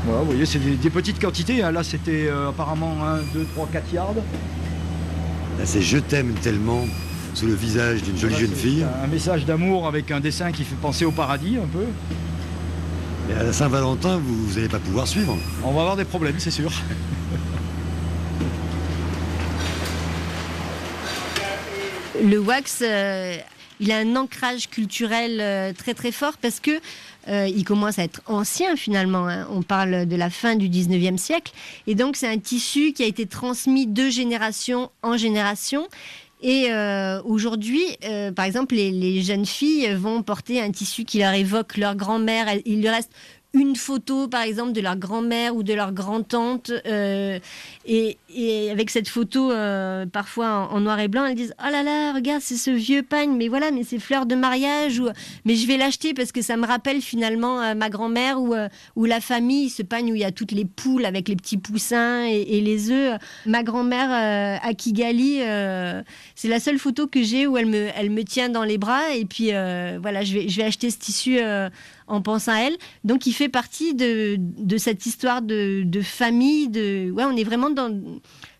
[0.05, 1.63] Voilà, vous voyez, c'est des, des petites quantités.
[1.63, 1.71] hein.
[1.71, 4.15] Là, c'était euh, apparemment 1, 2, 3, 4 yards.
[4.15, 6.86] Là, c'est je t'aime tellement
[7.34, 8.86] sous le visage d'une jolie jeune fille.
[9.03, 11.86] Un message d'amour avec un dessin qui fait penser au paradis un peu.
[13.30, 15.38] Et à la Saint-Valentin, vous n'allez pas pouvoir suivre.
[15.63, 16.71] On va avoir des problèmes, c'est sûr.
[22.23, 23.38] le wax, euh,
[23.80, 26.80] il a un ancrage culturel euh, très très fort parce que
[27.27, 29.27] euh, il commence à être ancien finalement.
[29.27, 29.47] hein.
[29.51, 31.53] On parle de la fin du 19e siècle.
[31.88, 35.88] Et donc c'est un tissu qui a été transmis de génération en génération.
[36.41, 37.84] Et euh, aujourd'hui,
[38.34, 42.47] par exemple, les, les jeunes filles vont porter un tissu qui leur évoque leur grand-mère.
[42.65, 43.11] Il leur reste
[43.54, 46.72] une photo, par exemple, de leur grand-mère ou de leur grand-tante.
[46.86, 47.39] euh,
[47.86, 48.18] et,
[48.70, 52.41] avec cette photo, euh, parfois en, noir et blanc, elles disent Oh là là, regarde,
[52.41, 55.00] c'est ce vieux pagne, mais voilà, mais c'est fleurs de mariage.
[55.00, 55.08] Ou,
[55.45, 59.20] mais je vais l'acheter parce que ça me rappelle finalement euh, ma grand-mère ou, la
[59.20, 62.41] famille, ce pagne où il y a toutes les poules avec les petits poussins et,
[62.41, 63.20] et les œufs.
[63.47, 65.39] Ma grand-mère à Kigali,
[66.36, 69.16] c'est la seule photo que j'ai où elle me, elle me tient dans les bras.
[69.16, 71.39] Et puis voilà, je vais, je vais acheter ce tissu.
[72.10, 72.76] En pensant à elle.
[73.03, 76.68] Donc, il fait partie de, de cette histoire de, de famille.
[76.68, 77.89] De, ouais, on est vraiment dans,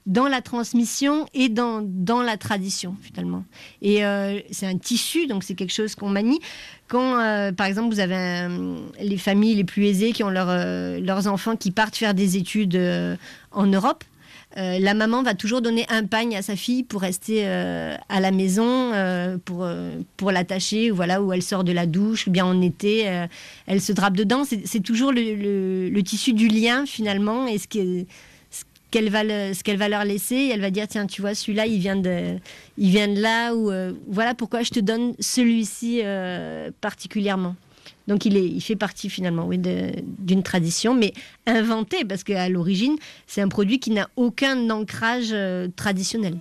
[0.06, 3.43] dans la transmission et dans, dans la tradition, finalement.
[3.82, 6.39] Et euh, c'est un tissu, donc c'est quelque chose qu'on manie.
[6.88, 8.47] Quand, euh, par exemple, vous avez
[9.00, 12.80] les familles les plus aisées qui ont euh, leurs enfants qui partent faire des études
[13.52, 14.04] en Europe,
[14.58, 18.20] euh, la maman va toujours donner un pagne à sa fille pour rester euh, à
[18.20, 19.68] la maison, euh, pour,
[20.18, 23.08] pour l'attacher, voilà, où elle sort de la douche, ou bien en été,
[23.68, 24.43] elle se drape dedans.
[24.45, 29.22] C'est toujours le, tissu du lien, finalement, et ce qu'elle va,
[29.54, 30.50] ce qu'elle va leur laisser.
[30.52, 32.38] Elle va dire, tiens, tu vois, celui-là, il vient de,
[32.78, 33.72] il vient de là, ou
[34.08, 36.02] voilà pourquoi je te donne celui-ci
[36.82, 37.56] particulièrement.
[38.10, 41.14] Donc il, est, il fait partie finalement d'une tradition, mais
[41.45, 42.95] inventée, parce qu'à l'origine,
[43.28, 46.39] c'est un produit qui n'a aucun ancrage euh, traditionnel.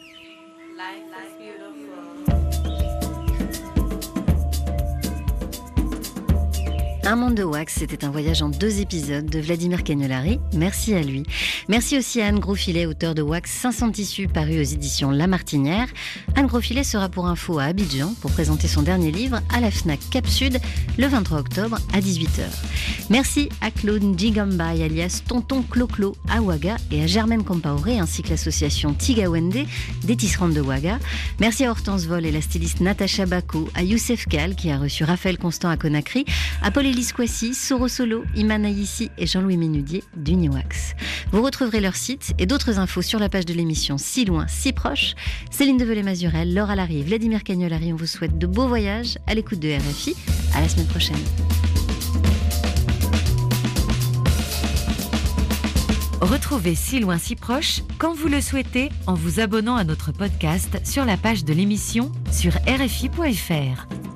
[7.11, 10.39] Un monde de wax, c'était un voyage en deux épisodes de Vladimir Cagnolari.
[10.53, 11.23] Merci à lui.
[11.67, 15.89] Merci aussi à Anne Grosfilet, auteur de Wax 500 tissus paru aux éditions La Martinière.
[16.37, 20.01] Anne Grosfilet sera pour info à Abidjan pour présenter son dernier livre à la FNAC
[20.11, 20.61] Cap Sud
[20.99, 22.43] le 23 octobre à 18h.
[23.09, 28.29] Merci à Claude Njigambay alias Tonton Clo-Clo à Ouaga et à Germaine Compaoré ainsi que
[28.29, 29.65] l'association Tigawende
[30.05, 30.99] des tisserandes de Ouaga.
[31.41, 35.05] Merci à Hortense Vol et la styliste Natacha Bako, à Youssef Kal qui a reçu
[35.05, 36.27] Raphaël Constant à Conakry,
[36.63, 40.95] à Paul Kwasi, Soro Solo, Iman Aïssi et Jean-Louis Ménudier d'Uniwax.
[41.33, 44.73] Vous retrouverez leur site et d'autres infos sur la page de l'émission Si loin, si
[44.73, 45.15] proche.
[45.51, 49.61] Céline Develay-Mazurel, Laura Larry et Vladimir Cagnolari, on vous souhaite de beaux voyages à l'écoute
[49.61, 50.17] de RFI.
[50.55, 51.17] À la semaine prochaine.
[56.21, 60.81] Retrouvez Si loin, si proche quand vous le souhaitez en vous abonnant à notre podcast
[60.85, 64.08] sur la page de l'émission sur rfi.fr.